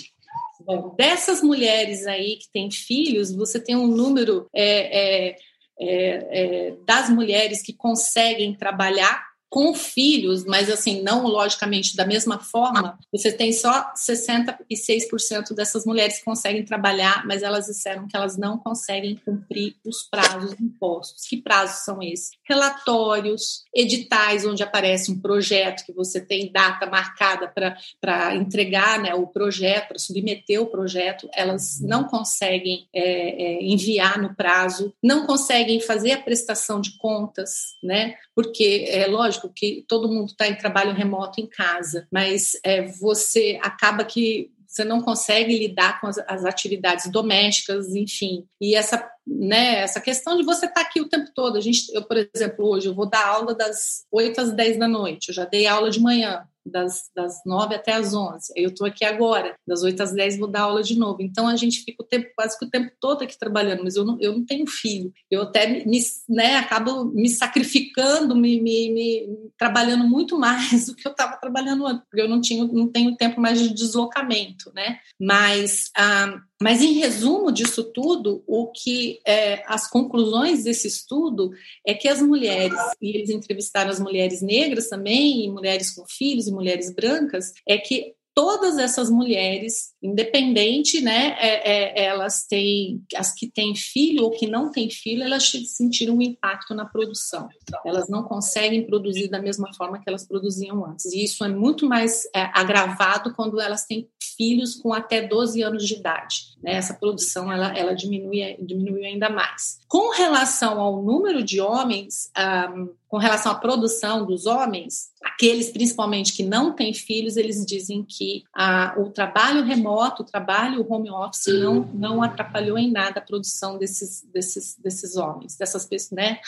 Bom, 0.66 0.96
dessas 0.96 1.44
mulheres 1.44 2.08
aí 2.08 2.38
que 2.38 2.50
têm 2.52 2.72
filhos, 2.72 3.34
você 3.34 3.60
tem 3.60 3.76
um 3.76 3.88
número 3.88 4.50
é, 4.54 5.30
é, 5.30 5.36
é, 5.80 6.68
é 6.70 6.76
das 6.86 7.10
mulheres 7.10 7.62
que 7.62 7.72
conseguem 7.72 8.56
trabalhar 8.56 9.35
com 9.56 9.74
filhos, 9.74 10.44
mas 10.44 10.70
assim, 10.70 11.02
não 11.02 11.26
logicamente 11.28 11.96
da 11.96 12.06
mesma 12.06 12.40
forma, 12.40 13.00
você 13.10 13.32
tem 13.32 13.54
só 13.54 13.90
66% 13.96 15.56
dessas 15.56 15.86
mulheres 15.86 16.20
que 16.20 16.26
conseguem 16.26 16.66
trabalhar, 16.66 17.26
mas 17.26 17.42
elas 17.42 17.68
disseram 17.68 18.06
que 18.06 18.18
elas 18.18 18.36
não 18.36 18.58
conseguem 18.58 19.16
cumprir 19.16 19.78
os 19.86 20.04
prazos 20.04 20.60
impostos. 20.60 21.26
Que 21.26 21.38
prazos 21.38 21.86
são 21.86 22.04
esses? 22.04 22.32
Relatórios, 22.44 23.64
editais 23.74 24.46
onde 24.46 24.62
aparece 24.62 25.10
um 25.10 25.22
projeto 25.22 25.86
que 25.86 25.94
você 25.94 26.20
tem 26.20 26.52
data 26.52 26.86
marcada 26.86 27.48
para 27.48 28.36
entregar 28.36 29.00
né, 29.00 29.16
o 29.16 29.26
projeto, 29.26 29.88
para 29.88 30.00
submeter 30.00 30.62
o 30.62 30.66
projeto, 30.66 31.30
elas 31.34 31.80
não 31.80 32.04
conseguem 32.04 32.90
é, 32.94 33.02
é, 33.02 33.64
enviar 33.64 34.22
no 34.22 34.36
prazo, 34.36 34.94
não 35.02 35.26
conseguem 35.26 35.80
fazer 35.80 36.12
a 36.12 36.22
prestação 36.22 36.82
de 36.82 36.98
contas, 36.98 37.78
né? 37.82 38.16
Porque 38.36 38.86
é 38.90 39.08
lógico 39.08 39.45
que 39.50 39.86
todo 39.88 40.12
mundo 40.12 40.28
está 40.28 40.48
em 40.48 40.58
trabalho 40.58 40.94
remoto 40.94 41.42
em 41.42 41.48
casa, 41.48 42.08
mas 42.12 42.52
é, 42.64 42.84
você 42.84 43.60
acaba 43.62 44.04
que 44.04 44.52
você 44.76 44.84
não 44.84 45.02
consegue 45.02 45.58
lidar 45.58 46.02
com 46.02 46.08
as, 46.08 46.18
as, 46.28 46.44
atividades 46.44 47.10
domésticas, 47.10 47.96
enfim. 47.96 48.46
E 48.60 48.76
essa, 48.76 49.10
né, 49.26 49.78
essa 49.78 50.02
questão 50.02 50.36
de 50.36 50.44
você 50.44 50.66
estar 50.66 50.82
tá 50.82 50.88
aqui 50.88 51.00
o 51.00 51.08
tempo 51.08 51.32
todo. 51.34 51.58
A 51.58 51.62
gente, 51.62 51.94
eu, 51.94 52.04
por 52.04 52.18
exemplo, 52.18 52.68
hoje 52.68 52.88
eu 52.88 52.94
vou 52.94 53.06
dar 53.06 53.26
aula 53.26 53.56
das 53.56 54.04
8 54.12 54.42
às 54.42 54.52
10 54.52 54.78
da 54.78 54.88
noite. 54.88 55.30
Eu 55.30 55.34
já 55.34 55.46
dei 55.46 55.66
aula 55.66 55.90
de 55.90 56.02
manhã 56.02 56.46
das, 56.66 57.10
das 57.16 57.42
9 57.46 57.76
até 57.76 57.94
as 57.94 58.14
11. 58.14 58.52
Eu 58.56 58.70
estou 58.70 58.88
aqui 58.88 59.06
agora, 59.06 59.56
das 59.68 59.84
8 59.84 60.02
às 60.02 60.14
10 60.14 60.40
vou 60.40 60.48
dar 60.48 60.62
aula 60.62 60.82
de 60.82 60.98
novo. 60.98 61.22
Então 61.22 61.48
a 61.48 61.56
gente 61.56 61.84
fica 61.84 62.04
o 62.04 62.06
tempo, 62.06 62.30
quase 62.36 62.58
que 62.58 62.66
o 62.66 62.70
tempo 62.70 62.92
todo 63.00 63.24
aqui 63.24 63.38
trabalhando, 63.38 63.84
mas 63.84 63.96
eu 63.96 64.04
não, 64.04 64.18
eu 64.20 64.34
não 64.34 64.46
tenho 64.46 64.66
filho. 64.68 65.14
Eu 65.30 65.44
até 65.44 65.86
me, 65.86 66.00
né, 66.28 66.56
acabo 66.56 67.06
me 67.06 67.30
sacrificando, 67.30 68.36
me, 68.36 68.60
me, 68.62 68.92
me 68.92 69.28
trabalhando 69.58 70.08
muito 70.08 70.38
mais 70.38 70.88
do 70.88 70.96
que 70.96 71.08
eu 71.08 71.12
estava 71.12 71.38
trabalhando 71.38 71.86
antes, 71.86 72.04
porque 72.10 72.22
eu 72.22 72.30
não, 72.30 72.42
tinha, 72.42 72.66
não 72.66 72.88
tenho 72.88 73.16
tempo 73.16 73.40
mais 73.40 73.60
de 73.60 73.74
deslocamento, 73.74 74.72
né? 74.74 75.00
Mas. 75.20 75.92
Ah, 75.96 76.40
mas, 76.62 76.82
em 76.82 76.94
resumo 76.94 77.52
disso 77.52 77.84
tudo, 77.84 78.44
o 78.48 78.72
que 78.72 79.20
é, 79.28 79.64
as 79.68 79.90
conclusões 79.90 80.64
desse 80.64 80.88
estudo 80.88 81.52
é 81.86 81.94
que 81.94 82.08
as 82.08 82.22
mulheres, 82.22 82.80
e 83.02 83.10
eles 83.10 83.30
entrevistaram 83.30 83.90
as 83.90 84.00
mulheres 84.00 84.42
negras 84.42 84.88
também, 84.88 85.46
e 85.46 85.52
mulheres 85.52 85.92
com 85.92 86.06
filhos, 86.08 86.48
e 86.48 86.52
mulheres 86.52 86.94
brancas, 86.94 87.52
é 87.68 87.78
que 87.78 88.16
todas 88.36 88.78
essas 88.78 89.10
mulheres, 89.10 89.94
independente, 90.04 91.00
né, 91.00 91.38
é, 91.40 92.02
é, 92.02 92.06
elas 92.06 92.46
têm, 92.46 93.02
as 93.16 93.34
que 93.34 93.50
têm 93.50 93.74
filho 93.74 94.26
ou 94.26 94.32
que 94.32 94.46
não 94.46 94.70
têm 94.70 94.90
filho, 94.90 95.24
elas 95.24 95.50
sentiram 95.68 96.18
um 96.18 96.22
impacto 96.22 96.76
na 96.76 96.84
produção. 96.86 97.48
Elas 97.86 98.10
não 98.10 98.24
conseguem 98.24 98.86
produzir 98.86 99.30
da 99.30 99.42
mesma 99.42 99.74
forma 99.74 100.00
que 100.00 100.10
elas 100.10 100.28
produziam 100.28 100.86
antes. 100.86 101.06
E 101.14 101.24
isso 101.24 101.46
é 101.46 101.48
muito 101.48 101.88
mais 101.88 102.26
é, 102.36 102.50
agravado 102.54 103.34
quando 103.34 103.60
elas 103.60 103.86
têm 103.86 104.10
filhos 104.36 104.76
com 104.76 104.94
até 104.94 105.22
12 105.22 105.62
anos 105.62 105.86
de 105.86 105.96
idade. 105.96 106.56
Né? 106.62 106.74
Essa 106.74 106.94
produção 106.94 107.52
ela, 107.52 107.78
ela 107.78 107.94
diminui, 107.94 108.58
diminuiu 108.60 109.06
ainda 109.06 109.30
mais. 109.30 109.80
Com 109.88 110.12
relação 110.12 110.80
ao 110.80 111.02
número 111.02 111.44
de 111.44 111.62
homens, 111.62 112.32
um, 112.76 112.90
com 113.08 113.18
relação 113.18 113.52
à 113.52 113.56
produção 113.56 114.26
dos 114.26 114.46
homens, 114.46 115.12
aqueles 115.24 115.70
principalmente 115.70 116.34
que 116.34 116.44
não 116.44 116.74
têm 116.74 116.94
filhos, 116.94 117.38
eles 117.38 117.66
dizem 117.66 118.04
que 118.04 118.44
a, 118.54 118.96
o 118.98 119.10
trabalho 119.10 119.64
remoto, 119.64 120.24
o 120.24 120.26
trabalho 120.26 120.86
home 120.90 121.10
office 121.12 121.48
não, 121.48 121.90
não 121.94 122.24
atrapalhou 122.24 122.78
em 122.78 122.92
nada 122.92 123.20
a 123.20 123.24
produção 123.24 123.78
desses, 123.78 124.24
desses, 124.34 124.76
desses 124.78 125.16
homens, 125.16 125.56
dessas 125.56 125.86
pessoas, 125.86 126.12
né? 126.12 126.40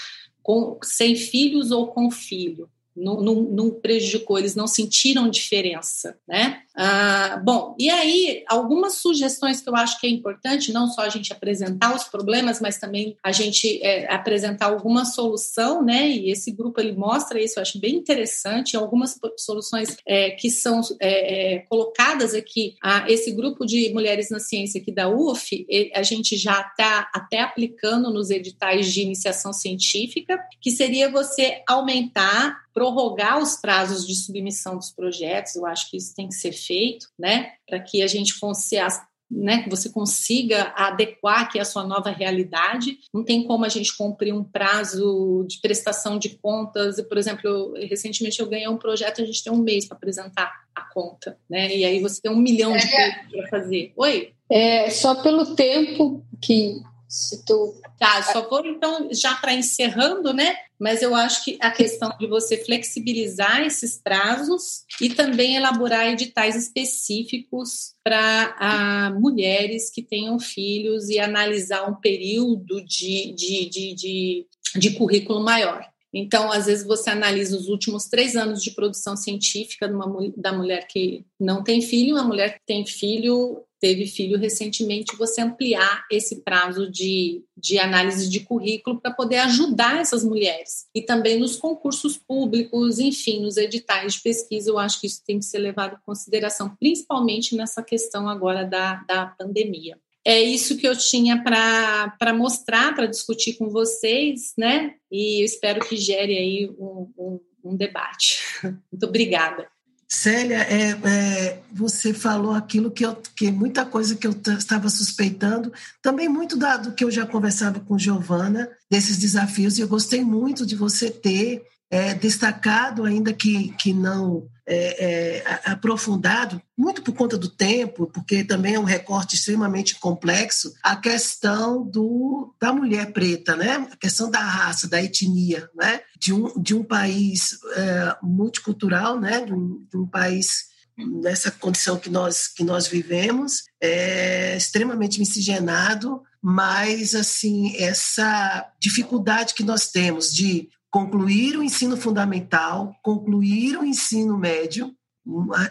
Com, 0.42 0.78
sem 0.82 1.16
filhos 1.16 1.72
ou 1.72 1.88
com 1.88 2.10
filho 2.10 2.70
não, 2.98 3.22
não, 3.22 3.36
não, 3.36 3.70
prejudicou, 3.70 4.40
eles 4.40 4.56
não 4.56 4.66
sentiram 4.68 5.30
diferença, 5.30 6.18
né? 6.28 6.64
Ah, 6.80 7.42
bom, 7.44 7.76
e 7.80 7.90
aí 7.90 8.44
algumas 8.48 9.00
sugestões 9.00 9.60
que 9.60 9.68
eu 9.68 9.76
acho 9.76 10.00
que 10.00 10.06
é 10.06 10.10
importante, 10.12 10.72
não 10.72 10.88
só 10.88 11.02
a 11.02 11.10
gente 11.10 11.34
apresentar 11.34 11.96
os 11.96 12.04
problemas, 12.04 12.62
mas 12.62 12.78
também 12.78 13.18
a 13.24 13.32
gente 13.32 13.82
é, 13.82 14.14
apresentar 14.14 14.68
alguma 14.68 15.04
solução, 15.04 15.84
né? 15.84 16.08
E 16.08 16.30
esse 16.30 16.52
grupo 16.52 16.80
ele 16.80 16.92
mostra 16.92 17.42
isso, 17.42 17.58
eu 17.58 17.64
acho 17.64 17.80
bem 17.80 17.96
interessante, 17.96 18.78
algumas 18.78 19.20
soluções 19.38 19.98
é, 20.08 20.30
que 20.30 20.52
são 20.52 20.82
é, 21.00 21.56
é 21.56 21.60
colocadas 21.62 22.36
aqui. 22.36 22.76
Ah, 22.84 23.06
esse 23.10 23.32
grupo 23.32 23.66
de 23.66 23.92
mulheres 23.92 24.30
na 24.30 24.40
ciência 24.40 24.80
aqui 24.80 24.92
da 24.92 25.10
UF, 25.10 25.66
a 25.96 26.04
gente 26.04 26.38
já 26.38 26.62
está 26.62 27.10
até 27.12 27.40
aplicando 27.40 28.14
nos 28.14 28.30
editais 28.30 28.94
de 28.94 29.02
iniciação 29.02 29.52
científica, 29.52 30.38
que 30.62 30.70
seria 30.70 31.10
você 31.10 31.64
aumentar 31.68 32.68
prorrogar 32.78 33.40
os 33.40 33.56
prazos 33.56 34.06
de 34.06 34.14
submissão 34.14 34.76
dos 34.78 34.92
projetos, 34.92 35.56
eu 35.56 35.66
acho 35.66 35.90
que 35.90 35.98
isso 35.98 36.14
tem 36.14 36.28
que 36.28 36.36
ser 36.36 36.52
feito, 36.68 37.08
né, 37.18 37.54
para 37.68 37.80
que 37.80 38.02
a 38.02 38.08
gente 38.08 38.40
consiga 38.40 38.88
né, 39.30 39.62
que 39.62 39.70
você 39.70 39.90
consiga 39.90 40.74
adequar 40.76 41.42
aqui 41.42 41.60
a 41.60 41.66
sua 41.66 41.84
nova 41.84 42.10
realidade. 42.10 42.98
Não 43.14 43.26
tem 43.26 43.44
como 43.44 43.66
a 43.66 43.70
gente 43.70 43.96
cumprir 43.98 44.34
um 44.34 44.44
prazo 44.44 45.46
de 45.48 45.60
prestação 45.60 46.18
de 46.18 46.30
contas. 46.38 47.02
Por 47.02 47.18
exemplo, 47.18 47.42
eu, 47.44 47.74
recentemente 47.90 48.40
eu 48.40 48.48
ganhei 48.48 48.70
um 48.70 48.78
projeto, 48.78 49.22
a 49.22 49.26
gente 49.26 49.44
tem 49.44 49.52
um 49.52 49.62
mês 49.62 49.86
para 49.86 49.98
apresentar 49.98 50.50
a 50.74 50.82
conta, 50.94 51.38
né? 51.50 51.76
E 51.76 51.84
aí 51.84 52.00
você 52.00 52.22
tem 52.22 52.32
um 52.32 52.38
milhão 52.38 52.72
de 52.72 52.90
coisas 52.90 53.16
para 53.30 53.48
fazer. 53.50 53.92
Oi? 53.98 54.32
É, 54.50 54.90
só 54.90 55.16
pelo 55.16 55.56
tempo 55.56 56.26
que 56.42 56.82
se 57.10 57.44
tu 57.44 57.76
Tá, 58.00 58.22
só 58.22 58.48
vou 58.48 58.64
então, 58.64 59.10
já 59.12 59.34
para 59.36 59.54
encerrando, 59.54 60.32
né? 60.32 60.56
Mas 60.80 61.02
eu 61.02 61.16
acho 61.16 61.44
que 61.44 61.58
a 61.60 61.72
questão 61.72 62.16
de 62.20 62.28
você 62.28 62.58
flexibilizar 62.64 63.62
esses 63.62 64.00
prazos 64.02 64.84
e 65.02 65.10
também 65.10 65.56
elaborar 65.56 66.08
editais 66.08 66.56
específicos 66.56 67.94
para 68.04 68.56
ah, 68.60 69.12
mulheres 69.20 69.90
que 69.90 70.04
tenham 70.04 70.40
filhos 70.40 71.10
e 71.10 71.20
analisar 71.20 71.90
um 71.90 71.96
período 71.96 72.84
de, 72.86 73.34
de, 73.34 73.70
de, 73.70 73.96
de, 73.96 74.48
de 74.76 74.92
currículo 74.92 75.44
maior. 75.44 75.84
Então, 76.14 76.52
às 76.52 76.66
vezes, 76.66 76.86
você 76.86 77.10
analisa 77.10 77.58
os 77.58 77.68
últimos 77.68 78.06
três 78.06 78.36
anos 78.36 78.64
de 78.64 78.72
produção 78.72 79.16
científica 79.16 79.88
uma, 79.88 80.32
da 80.38 80.54
mulher 80.54 80.88
que 80.88 81.26
não 81.40 81.64
tem 81.64 81.82
filho, 81.82 82.16
uma 82.16 82.24
mulher 82.24 82.56
que 82.56 82.66
tem 82.66 82.86
filho 82.86 83.64
teve 83.80 84.08
filho 84.08 84.38
recentemente, 84.38 85.16
você 85.16 85.42
ampliar 85.42 86.06
esse 86.12 86.42
prazo 86.44 86.90
de, 86.90 87.44
de 87.56 87.78
análise 87.78 88.30
de 88.30 88.40
currículo 88.42 89.00
para 89.00 89.14
poder 89.14 89.38
ajudar 89.38 90.00
essas 90.00 90.24
mulheres. 90.24 90.88
E 90.94 91.02
também 91.02 91.40
nos 91.40 91.56
concursos 91.56 92.18
públicos, 92.18 93.00
enfim, 93.00 93.42
nos 93.42 93.58
editais 93.58 94.16
de 94.16 94.22
pesquisa, 94.22 94.70
eu 94.70 94.80
acho 94.80 95.00
que 95.00 95.08
isso 95.08 95.24
tem 95.26 95.40
que 95.40 95.46
ser 95.46 95.60
levado 95.60 95.96
em 95.96 96.06
consideração, 96.06 96.76
principalmente 96.80 97.56
nessa 97.56 97.84
questão 97.84 98.28
agora 98.28 98.64
da, 98.64 99.04
da 99.08 99.26
pandemia. 99.28 99.98
É 100.26 100.42
isso 100.42 100.76
que 100.76 100.86
eu 100.86 100.98
tinha 100.98 101.42
para 101.42 102.34
mostrar, 102.34 102.94
para 102.94 103.06
discutir 103.06 103.54
com 103.54 103.70
vocês, 103.70 104.54
né? 104.58 104.96
E 105.10 105.42
eu 105.42 105.46
espero 105.46 105.80
que 105.88 105.96
gere 105.96 106.38
aí 106.38 106.70
um, 106.78 107.10
um, 107.18 107.40
um 107.64 107.76
debate. 107.78 108.40
Muito 108.92 109.06
obrigada. 109.06 109.70
Célia, 110.10 110.60
é, 110.62 110.92
é, 110.92 111.62
você 111.74 112.14
falou 112.14 112.54
aquilo 112.54 112.90
que, 112.90 113.06
eu, 113.06 113.16
que 113.36 113.52
muita 113.52 113.86
coisa 113.86 114.16
que 114.16 114.26
eu 114.26 114.32
estava 114.32 114.88
suspeitando, 114.90 115.72
também 116.02 116.30
muito 116.30 116.56
da, 116.56 116.78
do 116.78 116.94
que 116.94 117.04
eu 117.04 117.12
já 117.12 117.26
conversava 117.26 117.82
com 117.82 118.00
Giovana, 118.00 118.70
desses 118.90 119.18
desafios, 119.18 119.78
e 119.78 119.82
eu 119.82 119.88
gostei 119.88 120.24
muito 120.24 120.66
de 120.66 120.76
você 120.76 121.12
ter 121.12 121.64
é, 121.92 122.14
destacado, 122.14 123.04
ainda 123.04 123.34
que, 123.34 123.74
que 123.74 123.92
não 123.92 124.48
é, 124.68 125.38
é, 125.38 125.72
aprofundado, 125.72 126.62
muito 126.78 127.02
por 127.02 127.14
conta 127.14 127.38
do 127.38 127.48
tempo, 127.48 128.08
porque 128.08 128.44
também 128.44 128.76
é 128.76 128.80
um 128.80 128.84
recorte 128.84 129.36
extremamente 129.36 129.96
complexo, 129.96 130.74
a 130.84 130.96
questão 130.98 131.84
do, 131.84 132.54
da 132.60 132.74
mulher 132.74 133.14
preta, 133.14 133.56
né? 133.56 133.88
a 133.90 133.96
questão 133.96 134.30
da 134.30 134.42
raça, 134.42 134.88
da 134.88 135.02
etnia, 135.02 135.70
né? 135.74 136.02
de, 136.20 136.34
um, 136.34 136.62
de 136.62 136.76
um 136.76 136.84
país 136.84 137.58
é, 137.76 138.18
multicultural, 138.22 139.18
né? 139.18 139.46
de, 139.46 139.54
um, 139.54 139.86
de 139.90 139.98
um 139.98 140.06
país 140.06 140.68
nessa 140.98 141.52
condição 141.52 142.00
que 142.00 142.10
nós 142.10 142.48
que 142.48 142.64
nós 142.64 142.88
vivemos 142.88 143.66
é 143.80 144.58
extremamente 144.58 145.20
miscigenado 145.20 146.24
mas 146.42 147.14
assim 147.14 147.76
essa 147.78 148.68
dificuldade 148.80 149.54
que 149.54 149.62
nós 149.62 149.92
temos 149.92 150.34
de 150.34 150.70
concluir 150.92 151.58
o 151.58 151.64
ensino 151.64 151.98
fundamental, 151.98 152.96
concluir 153.04 153.78
o 153.78 153.86
ensino 153.86 154.38
médio, 154.38 154.94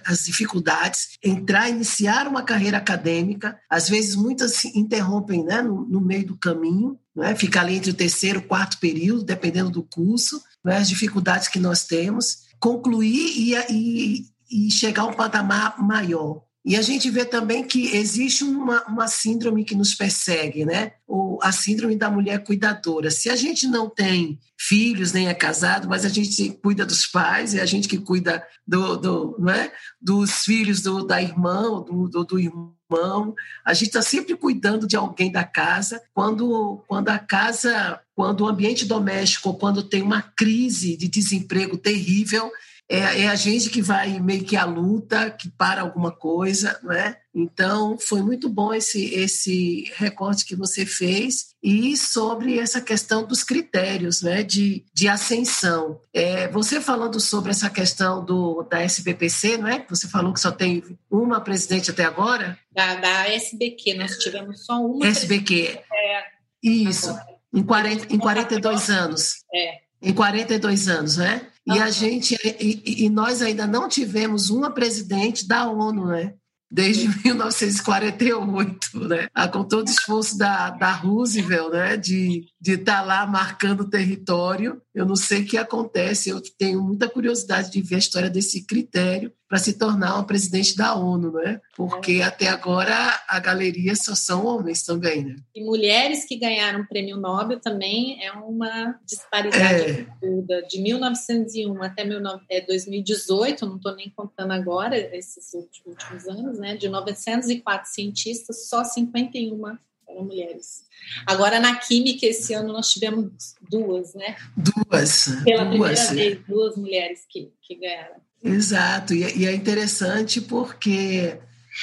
as 0.04 0.24
dificuldades, 0.24 1.16
entrar, 1.24 1.70
iniciar 1.70 2.28
uma 2.28 2.42
carreira 2.42 2.76
acadêmica, 2.76 3.58
às 3.70 3.88
vezes 3.88 4.14
muitas 4.14 4.52
se 4.52 4.78
interrompem 4.78 5.44
né, 5.44 5.62
no, 5.62 5.86
no 5.86 6.00
meio 6.00 6.26
do 6.26 6.36
caminho, 6.36 6.98
né, 7.14 7.34
fica 7.34 7.60
ali 7.60 7.76
entre 7.76 7.90
o 7.90 7.94
terceiro 7.94 8.40
e 8.40 8.42
quarto 8.42 8.78
período, 8.78 9.24
dependendo 9.24 9.70
do 9.70 9.82
curso, 9.82 10.42
né, 10.62 10.76
as 10.76 10.88
dificuldades 10.88 11.48
que 11.48 11.58
nós 11.58 11.84
temos, 11.84 12.46
concluir 12.60 13.16
e, 13.16 13.54
e, 13.70 14.26
e 14.50 14.70
chegar 14.70 15.02
a 15.02 15.06
um 15.06 15.14
patamar 15.14 15.82
maior. 15.82 16.42
E 16.66 16.74
a 16.74 16.82
gente 16.82 17.08
vê 17.08 17.24
também 17.24 17.62
que 17.62 17.96
existe 17.96 18.42
uma, 18.42 18.82
uma 18.86 19.06
síndrome 19.06 19.64
que 19.64 19.76
nos 19.76 19.94
persegue, 19.94 20.64
né? 20.64 20.94
O, 21.06 21.38
a 21.40 21.52
síndrome 21.52 21.94
da 21.94 22.10
mulher 22.10 22.42
cuidadora. 22.42 23.08
Se 23.08 23.30
a 23.30 23.36
gente 23.36 23.68
não 23.68 23.88
tem 23.88 24.36
filhos, 24.58 25.12
nem 25.12 25.28
é 25.28 25.34
casado, 25.34 25.88
mas 25.88 26.04
a 26.04 26.08
gente 26.08 26.50
cuida 26.60 26.84
dos 26.84 27.06
pais, 27.06 27.54
é 27.54 27.60
a 27.60 27.66
gente 27.66 27.86
que 27.86 27.98
cuida 27.98 28.44
do, 28.66 28.96
do, 28.96 29.36
né? 29.38 29.70
dos 30.02 30.44
filhos 30.44 30.82
do, 30.82 31.06
da 31.06 31.22
irmã, 31.22 31.84
do, 31.84 32.08
do, 32.08 32.24
do 32.24 32.40
irmão. 32.40 33.32
A 33.64 33.72
gente 33.72 33.88
está 33.88 34.02
sempre 34.02 34.34
cuidando 34.34 34.88
de 34.88 34.96
alguém 34.96 35.30
da 35.30 35.44
casa. 35.44 36.02
Quando, 36.12 36.82
quando 36.88 37.10
a 37.10 37.18
casa, 37.20 38.00
quando 38.12 38.40
o 38.40 38.48
ambiente 38.48 38.84
doméstico, 38.86 39.54
quando 39.54 39.84
tem 39.84 40.02
uma 40.02 40.20
crise 40.20 40.96
de 40.96 41.06
desemprego 41.06 41.78
terrível, 41.78 42.50
é, 42.88 43.22
é, 43.22 43.28
a 43.28 43.34
gente 43.34 43.68
que 43.68 43.82
vai 43.82 44.20
meio 44.20 44.44
que 44.44 44.56
à 44.56 44.64
luta, 44.64 45.28
que 45.30 45.48
para 45.48 45.82
alguma 45.82 46.12
coisa, 46.12 46.78
não 46.84 46.92
é? 46.92 47.18
Então, 47.34 47.98
foi 47.98 48.22
muito 48.22 48.48
bom 48.48 48.72
esse, 48.72 49.12
esse 49.12 49.92
recorte 49.96 50.44
que 50.44 50.54
você 50.54 50.86
fez 50.86 51.48
e 51.60 51.96
sobre 51.96 52.58
essa 52.58 52.80
questão 52.80 53.26
dos 53.26 53.42
critérios 53.42 54.22
né, 54.22 54.44
de, 54.44 54.84
de 54.94 55.08
ascensão. 55.08 56.00
É, 56.14 56.46
você 56.48 56.80
falando 56.80 57.18
sobre 57.18 57.50
essa 57.50 57.68
questão 57.68 58.24
do, 58.24 58.62
da 58.62 58.80
SBPC, 58.80 59.58
não 59.58 59.68
é? 59.68 59.84
Você 59.90 60.06
falou 60.06 60.32
que 60.32 60.40
só 60.40 60.52
tem 60.52 60.82
uma 61.10 61.40
presidente 61.40 61.90
até 61.90 62.04
agora? 62.04 62.56
Da, 62.70 62.94
da 62.94 63.28
SBQ, 63.28 63.94
nós 63.94 64.16
tivemos 64.16 64.64
só 64.64 64.80
uma. 64.80 65.06
SBQ. 65.06 65.80
É, 65.92 66.24
Isso, 66.62 67.14
em, 67.52 67.64
40, 67.64 68.14
em 68.14 68.18
42 68.18 68.90
anos. 68.90 69.44
É. 69.52 69.80
Em 70.00 70.12
42 70.12 70.88
anos, 70.88 71.16
né? 71.16 71.48
E 71.66 71.78
a 71.78 71.90
gente 71.90 72.36
e, 72.44 73.04
e, 73.04 73.10
nós 73.10 73.42
ainda 73.42 73.66
não 73.66 73.88
tivemos 73.88 74.50
uma 74.50 74.70
presidente 74.70 75.48
da 75.48 75.68
ONU, 75.68 76.06
né? 76.06 76.34
Desde 76.70 77.08
1948, 77.24 79.08
né? 79.08 79.28
Ah, 79.34 79.48
com 79.48 79.64
todo 79.64 79.86
o 79.86 79.90
esforço 79.90 80.38
da, 80.38 80.70
da 80.70 80.92
Roosevelt, 80.92 81.72
né? 81.72 81.96
De 81.96 82.46
estar 82.60 83.00
tá 83.00 83.02
lá 83.02 83.26
marcando 83.26 83.88
território. 83.88 84.80
Eu 84.94 85.04
não 85.04 85.16
sei 85.16 85.42
o 85.42 85.46
que 85.46 85.56
acontece. 85.56 86.30
Eu 86.30 86.40
tenho 86.56 86.82
muita 86.82 87.08
curiosidade 87.08 87.70
de 87.70 87.82
ver 87.82 87.96
a 87.96 87.98
história 87.98 88.30
desse 88.30 88.64
critério 88.64 89.32
para 89.48 89.58
se 89.58 89.74
tornar 89.74 90.14
uma 90.14 90.26
presidente 90.26 90.76
da 90.76 90.94
ONU, 90.94 91.32
né? 91.32 91.60
Porque 91.76 92.14
é. 92.14 92.22
até 92.22 92.48
agora 92.48 92.94
a 93.28 93.38
galeria 93.38 93.94
só 93.94 94.14
são 94.14 94.44
homens 94.44 94.82
também, 94.82 95.24
né? 95.24 95.36
E 95.54 95.64
mulheres 95.64 96.24
que 96.24 96.36
ganharam 96.36 96.80
o 96.80 96.88
prêmio 96.88 97.16
Nobel 97.16 97.60
também 97.60 98.24
é 98.24 98.32
uma 98.32 98.98
disparidade 99.04 100.08
é. 100.22 100.62
De 100.62 100.80
1901 100.80 101.82
até 101.82 102.60
2018, 102.60 103.64
é, 103.64 103.68
não 103.68 103.76
estou 103.76 103.94
nem 103.94 104.10
contando 104.10 104.52
agora 104.52 104.96
esses 105.16 105.52
últimos 105.54 106.26
anos, 106.26 106.58
né? 106.58 106.76
De 106.76 106.88
904 106.88 107.90
cientistas, 107.90 108.68
só 108.68 108.82
51 108.82 109.76
eram 110.08 110.24
mulheres. 110.24 110.84
Agora, 111.26 111.60
na 111.60 111.76
Química, 111.76 112.26
esse 112.26 112.54
ano 112.54 112.72
nós 112.72 112.90
tivemos 112.90 113.54
duas, 113.70 114.14
né? 114.14 114.36
Duas. 114.56 115.28
Pela 115.44 115.64
duas, 115.64 116.08
primeira 116.08 116.14
vez, 116.14 116.46
duas 116.46 116.76
mulheres 116.76 117.26
que, 117.28 117.52
que 117.60 117.74
ganharam. 117.76 118.25
Exato, 118.42 119.14
e, 119.14 119.24
é, 119.24 119.36
e 119.36 119.46
é 119.46 119.54
interessante 119.54 120.40
porque, 120.40 121.38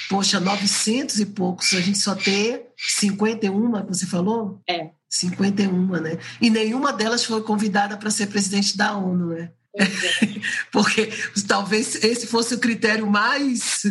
poxa, 0.10 0.40
900 0.40 1.20
e 1.20 1.26
poucos, 1.26 1.74
a 1.74 1.82
gente 1.82 1.98
só 1.98 2.16
tem 2.16 2.66
51, 2.78 3.86
você 3.88 4.06
falou? 4.06 4.62
É. 4.68 4.90
51, 5.10 6.02
né? 6.02 6.18
E 6.42 6.50
nenhuma 6.50 6.92
delas 6.92 7.24
foi 7.24 7.44
convidada 7.44 7.98
para 7.98 8.10
ser 8.10 8.28
presidente 8.28 8.76
da 8.76 8.98
ONU, 8.98 9.28
né? 9.28 9.52
É. 9.76 9.84
Porque 10.72 11.10
talvez 11.48 12.04
esse 12.04 12.28
fosse 12.28 12.54
o 12.54 12.60
critério 12.60 13.08
mais, 13.08 13.82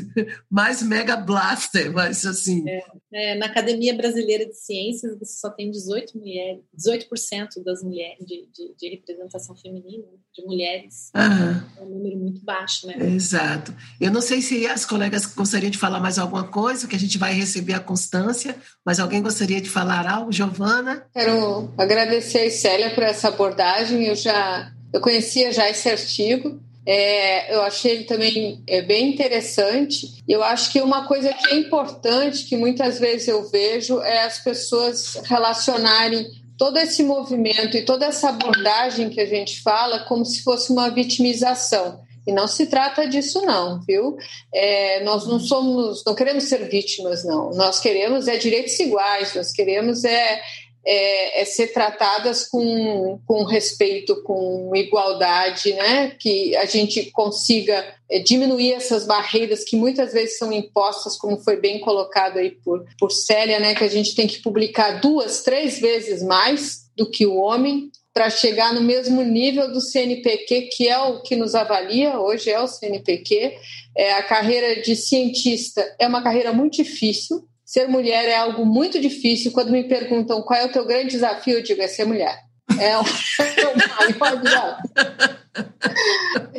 mais 0.51 0.83
mega 0.83 1.17
blaster, 1.17 1.93
mas 1.93 2.25
assim. 2.25 2.65
É, 2.69 2.83
é, 3.13 3.35
na 3.37 3.47
Academia 3.47 3.95
Brasileira 3.95 4.47
de 4.47 4.57
Ciências, 4.57 5.19
você 5.19 5.39
só 5.39 5.51
tem 5.51 5.71
18 5.71 6.17
mulheres, 6.17 6.63
18% 6.79 7.63
das 7.65 7.83
mulheres 7.83 8.25
de, 8.25 8.49
de, 8.53 8.75
de, 8.79 8.89
representação 8.91 9.57
feminina, 9.57 10.05
de 10.33 10.45
mulheres. 10.45 11.11
Uhum. 11.15 11.63
É 11.79 11.83
um 11.83 11.91
número 11.91 12.17
muito 12.17 12.45
baixo, 12.45 12.87
né? 12.87 12.97
Exato. 13.15 13.75
Eu 14.01 14.11
não 14.13 14.21
sei 14.21 14.41
se 14.41 14.67
as 14.67 14.87
colegas 14.87 15.27
gostariam 15.27 15.71
de 15.71 15.79
falar 15.79 16.01
mais 16.01 16.19
alguma 16.19 16.45
coisa, 16.45 16.87
que 16.87 16.97
a 16.97 16.99
gente 16.99 17.19
vai 17.19 17.33
receber 17.33 17.75
a 17.75 17.81
constância, 17.81 18.57
mas 18.85 19.01
alguém 19.01 19.21
gostaria 19.21 19.61
de 19.61 19.69
falar 19.69 20.09
algo, 20.09 20.33
Giovana? 20.33 21.07
Quero 21.13 21.73
agradecer 21.77 22.47
a 22.47 22.51
Célia 22.51 22.95
por 22.95 23.03
essa 23.03 23.29
abordagem. 23.29 24.05
Eu 24.05 24.15
já 24.15 24.73
eu 24.93 25.01
conhecia 25.01 25.53
já 25.53 25.69
esse 25.69 25.89
artigo, 25.89 26.61
é, 26.85 27.55
eu 27.55 27.63
achei 27.63 27.93
ele 27.93 28.05
também 28.05 28.63
é, 28.67 28.83
bem 28.83 29.13
interessante. 29.13 30.23
Eu 30.29 30.43
acho 30.43 30.73
que 30.73 30.81
uma 30.81 31.07
coisa 31.07 31.33
que 31.33 31.55
é 31.55 31.57
importante, 31.57 32.45
que 32.45 32.57
muitas 32.57 32.99
vezes 32.99 33.29
eu 33.29 33.49
vejo, 33.49 34.01
é 34.01 34.25
as 34.25 34.39
pessoas 34.39 35.21
relacionarem 35.25 36.27
todo 36.59 36.77
esse 36.79 37.03
movimento 37.03 37.77
e 37.77 37.85
toda 37.85 38.07
essa 38.07 38.29
abordagem 38.29 39.11
que 39.11 39.21
a 39.21 39.27
gente 39.27 39.63
fala 39.63 40.01
como 40.01 40.25
se 40.25 40.43
fosse 40.43 40.73
uma 40.73 40.91
vitimização. 40.91 42.01
E 42.27 42.33
não 42.33 42.47
se 42.47 42.67
trata 42.67 43.07
disso, 43.09 43.43
não, 43.43 43.81
viu? 43.81 44.17
É, 44.55 45.03
nós 45.03 45.27
não 45.27 45.41
somos, 45.41 46.05
não 46.07 46.15
queremos 46.15 46.45
ser 46.45 46.69
vítimas, 46.69 47.25
não. 47.25 47.51
Nós 47.51 47.81
queremos 47.81 48.29
é 48.29 48.37
direitos 48.37 48.79
iguais, 48.79 49.35
nós 49.35 49.51
queremos 49.51 50.05
é, 50.05 50.41
é, 50.85 51.43
é, 51.43 51.45
ser 51.45 51.69
tratadas 51.69 52.49
com, 52.49 53.21
com 53.27 53.45
respeito, 53.45 54.23
com 54.23 54.75
igualdade, 54.75 55.73
né? 55.73 56.11
que 56.19 56.57
a 56.57 56.65
gente 56.65 57.11
consiga 57.13 57.85
é, 58.11 58.19
diminuir 58.19 58.73
essas 58.73 59.07
barreiras 59.07 59.65
que 59.65 59.77
muitas 59.77 60.13
vezes 60.13 60.39
são 60.39 60.53
impostas, 60.53 61.17
como 61.17 61.39
foi 61.39 61.57
bem 61.57 61.81
colocado 61.81 62.39
aí 62.39 62.51
por, 62.51 62.85
por 62.99 63.11
Célia, 63.11 63.61
né? 63.61 63.75
que 63.75 63.85
a 63.85 63.89
gente 63.89 64.15
tem 64.15 64.27
que 64.27 64.43
publicar 64.43 65.01
duas, 65.01 65.43
três 65.43 65.79
vezes 65.79 66.23
mais 66.23 66.91
do 66.97 67.09
que 67.09 67.27
o 67.27 67.37
homem 67.37 67.91
para 68.13 68.29
chegar 68.29 68.75
no 68.75 68.83
mesmo 68.83 69.23
nível 69.23 69.73
do 69.73 69.81
CNPq, 69.81 70.69
que 70.73 70.89
é 70.89 70.99
o 70.99 71.23
que 71.23 71.35
nos 71.35 71.55
avalia, 71.55 72.19
hoje 72.19 72.51
é 72.51 72.61
o 72.61 72.69
CNPq. 72.69 73.57
É, 73.97 74.13
a 74.15 74.23
carreira 74.23 74.83
de 74.83 74.95
cientista 74.95 75.95
é 75.99 76.07
uma 76.07 76.23
carreira 76.23 76.53
muito 76.53 76.77
difícil, 76.77 77.47
Ser 77.73 77.89
mulher 77.89 78.29
é 78.29 78.37
algo 78.37 78.67
muito 78.67 79.01
difícil. 79.01 79.51
Quando 79.51 79.73
me 79.73 79.83
perguntam 79.83 80.43
qual 80.43 80.61
é 80.61 80.67
o 80.67 80.71
teu 80.71 80.85
grande 80.85 81.13
desafio, 81.13 81.55
eu 81.55 81.63
digo: 81.63 81.81
é 81.81 81.89
ser 81.89 82.05
mulher. 82.05 82.39
É 82.79 82.99
o 82.99 83.03
maior 84.21 84.43
desafio. 84.43 85.39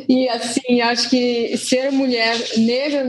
E 0.08 0.28
assim, 0.28 0.80
acho 0.80 1.08
que 1.08 1.56
ser 1.56 1.92
mulher 1.92 2.36
negra, 2.56 3.04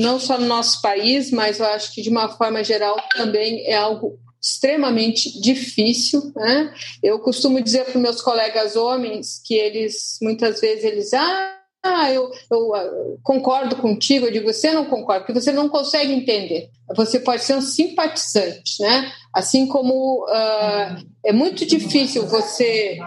não 0.00 0.18
só 0.18 0.38
no 0.38 0.46
nosso 0.46 0.80
país, 0.80 1.30
mas 1.30 1.60
eu 1.60 1.66
acho 1.66 1.92
que 1.94 2.00
de 2.00 2.08
uma 2.08 2.30
forma 2.30 2.64
geral 2.64 2.96
também 3.14 3.66
é 3.66 3.76
algo 3.76 4.18
extremamente 4.40 5.38
difícil, 5.38 6.32
né? 6.34 6.72
Eu 7.02 7.18
costumo 7.18 7.60
dizer 7.60 7.84
para 7.84 8.00
meus 8.00 8.22
colegas 8.22 8.74
homens 8.74 9.38
que 9.44 9.52
eles 9.52 10.16
muitas 10.22 10.62
vezes 10.62 10.82
eles 10.82 11.12
ah 11.12 11.58
ah, 11.84 12.10
eu, 12.10 12.30
eu 12.50 12.74
ah, 12.74 12.90
concordo 13.22 13.76
contigo, 13.76 14.24
eu 14.24 14.32
digo, 14.32 14.50
você 14.50 14.72
não 14.72 14.86
concorda, 14.86 15.20
porque 15.20 15.38
você 15.38 15.52
não 15.52 15.68
consegue 15.68 16.14
entender. 16.14 16.70
Você 16.96 17.20
pode 17.20 17.44
ser 17.44 17.54
um 17.54 17.60
simpatizante, 17.60 18.80
né? 18.80 19.12
Assim 19.32 19.66
como 19.66 20.24
uh, 20.24 21.04
é 21.24 21.32
muito 21.32 21.66
difícil 21.66 22.26
você 22.26 22.98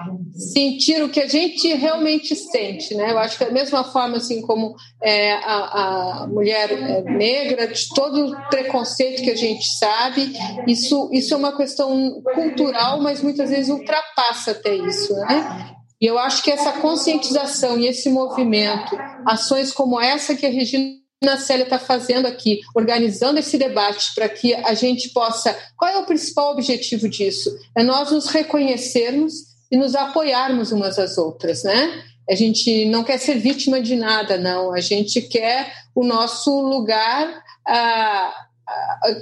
sentir 0.53 1.01
o 1.03 1.09
que 1.09 1.21
a 1.21 1.27
gente 1.27 1.73
realmente 1.73 2.35
sente, 2.35 2.93
né? 2.93 3.11
Eu 3.11 3.19
acho 3.19 3.37
que 3.37 3.45
da 3.45 3.51
mesma 3.51 3.83
forma, 3.83 4.17
assim 4.17 4.41
como 4.41 4.75
é, 5.01 5.33
a, 5.33 6.23
a, 6.23 6.27
mulher 6.27 6.71
é, 6.71 7.01
negra, 7.01 7.67
de 7.67 7.87
todo 7.89 8.27
o 8.27 8.49
preconceito 8.49 9.23
que 9.23 9.31
a 9.31 9.35
gente 9.35 9.65
sabe, 9.77 10.33
isso, 10.67 11.09
isso 11.11 11.33
é 11.33 11.37
uma 11.37 11.55
questão 11.55 12.21
cultural, 12.35 13.01
mas 13.01 13.21
muitas 13.21 13.49
vezes 13.49 13.69
ultrapassa 13.69 14.51
até 14.51 14.75
isso, 14.75 15.13
né? 15.13 15.76
E 15.99 16.05
eu 16.05 16.17
acho 16.17 16.43
que 16.43 16.51
essa 16.51 16.73
conscientização 16.73 17.79
e 17.79 17.87
esse 17.87 18.09
movimento, 18.09 18.95
ações 19.25 19.71
como 19.71 19.99
essa 19.99 20.35
que 20.35 20.45
a 20.45 20.49
Regina 20.49 20.97
Célia 21.39 21.63
está 21.63 21.79
fazendo 21.79 22.27
aqui, 22.27 22.61
organizando 22.75 23.39
esse 23.39 23.57
debate 23.57 24.13
para 24.13 24.29
que 24.29 24.53
a 24.53 24.75
gente 24.75 25.09
possa. 25.09 25.57
Qual 25.75 25.89
é 25.89 25.97
o 25.97 26.05
principal 26.05 26.51
objetivo 26.51 27.09
disso? 27.09 27.49
É 27.75 27.83
nós 27.83 28.11
nos 28.11 28.27
reconhecermos 28.27 29.33
e 29.71 29.77
nos 29.77 29.95
apoiarmos 29.95 30.71
umas 30.71 30.99
às 30.99 31.17
outras, 31.17 31.63
né? 31.63 32.03
A 32.29 32.35
gente 32.35 32.85
não 32.85 33.03
quer 33.03 33.17
ser 33.17 33.39
vítima 33.39 33.81
de 33.81 33.95
nada, 33.95 34.37
não. 34.37 34.73
A 34.73 34.79
gente 34.79 35.21
quer 35.21 35.73
o 35.95 36.03
nosso 36.03 36.61
lugar. 36.61 37.41
Ah, 37.65 38.33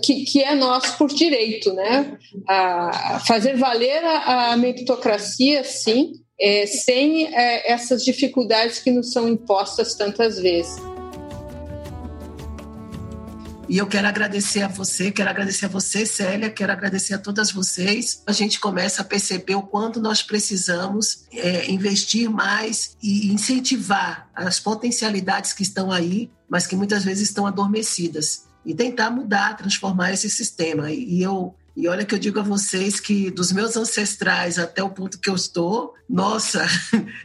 que, 0.04 0.26
que, 0.26 0.44
é 0.44 0.56
nosso 0.56 0.98
por 0.98 1.08
direito, 1.08 1.72
né? 1.74 2.18
A 2.48 3.22
fazer 3.28 3.56
valer 3.56 4.04
a, 4.04 4.52
a 4.52 4.58
meritocracia, 4.58 5.64
sim, 5.64 6.14
é, 6.40 6.66
sem 6.66 7.34
é, 7.34 7.72
essas 7.72 8.04
dificuldades 8.04 8.80
que 8.80 8.92
nos 8.92 9.12
são 9.12 9.28
impostas 9.28 9.96
tantas 9.96 10.40
vezes. 10.40 10.76
E 13.68 13.80
eu 13.80 13.88
quero 13.88 14.08
agradecer 14.08 14.62
a 14.62 14.68
você, 14.68 15.12
quero 15.12 15.30
agradecer 15.30 15.66
a 15.66 15.70
você, 15.70 16.06
Célia, 16.06 16.52
quero 16.52 16.72
agradecer 16.72 17.16
a 17.16 17.18
todas 17.18 17.52
vocês. 17.52 18.22
A 18.28 18.32
gente 18.32 18.60
começa 18.60 19.02
a 19.02 19.06
perceber 19.06 19.56
o 19.56 19.64
quanto 19.64 20.00
nós 20.00 20.22
precisamos 20.22 21.26
é, 21.34 21.70
investir 21.72 22.30
mais 22.30 22.96
e 23.02 23.34
incentivar 23.34 24.30
as 24.36 24.60
potencialidades 24.60 25.52
que 25.52 25.64
estão 25.64 25.92
aí, 25.92 26.30
mas 26.48 26.68
que 26.68 26.76
muitas 26.76 27.04
vezes 27.04 27.30
estão 27.30 27.48
adormecidas. 27.48 28.46
E 28.64 28.74
tentar 28.74 29.10
mudar, 29.10 29.58
transformar 29.58 30.14
esse 30.14 30.30
sistema. 30.30 30.92
E 30.92 31.22
eu 31.22 31.56
e 31.76 31.88
olha 31.90 32.06
que 32.06 32.16
eu 32.16 32.20
digo 32.20 32.40
a 32.40 32.44
vocês 32.44 33.00
que 33.00 33.30
dos 33.30 33.52
meus 33.52 33.76
ancestrais 33.76 34.58
até 34.58 34.82
o 34.82 34.90
ponto 34.90 35.20
que 35.20 35.30
eu 35.30 35.36
estou, 35.36 35.94
nossa, 36.10 36.66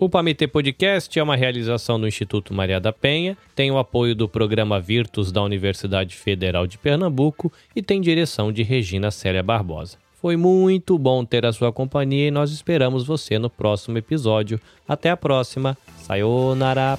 O 0.01 0.09
Pamitê 0.09 0.49
Podcast 0.49 1.16
é 1.16 1.22
uma 1.22 1.37
realização 1.37 2.01
do 2.01 2.09
Instituto 2.09 2.53
Maria 2.53 2.81
da 2.81 2.93
Penha, 2.93 3.39
tem 3.55 3.70
o 3.70 3.78
apoio 3.78 4.16
do 4.16 4.28
programa 4.28 4.81
Virtus 4.81 5.31
da 5.31 5.43
Universidade 5.45 6.16
Federal 6.16 6.66
de 6.66 6.76
Pernambuco 6.76 7.53
e 7.76 7.81
tem 7.81 8.01
direção 8.01 8.51
de 8.51 8.64
Regina 8.64 9.12
Célia 9.12 9.45
Barbosa. 9.45 9.97
Foi 10.21 10.37
muito 10.37 10.99
bom 10.99 11.25
ter 11.25 11.47
a 11.47 11.53
sua 11.53 11.73
companhia 11.73 12.29
e 12.29 12.31
nós 12.31 12.51
esperamos 12.51 13.07
você 13.07 13.39
no 13.39 13.49
próximo 13.49 13.97
episódio. 13.97 14.61
Até 14.87 15.11
a 15.11 15.16
próxima. 15.16 15.79
Sayonara. 15.97 16.99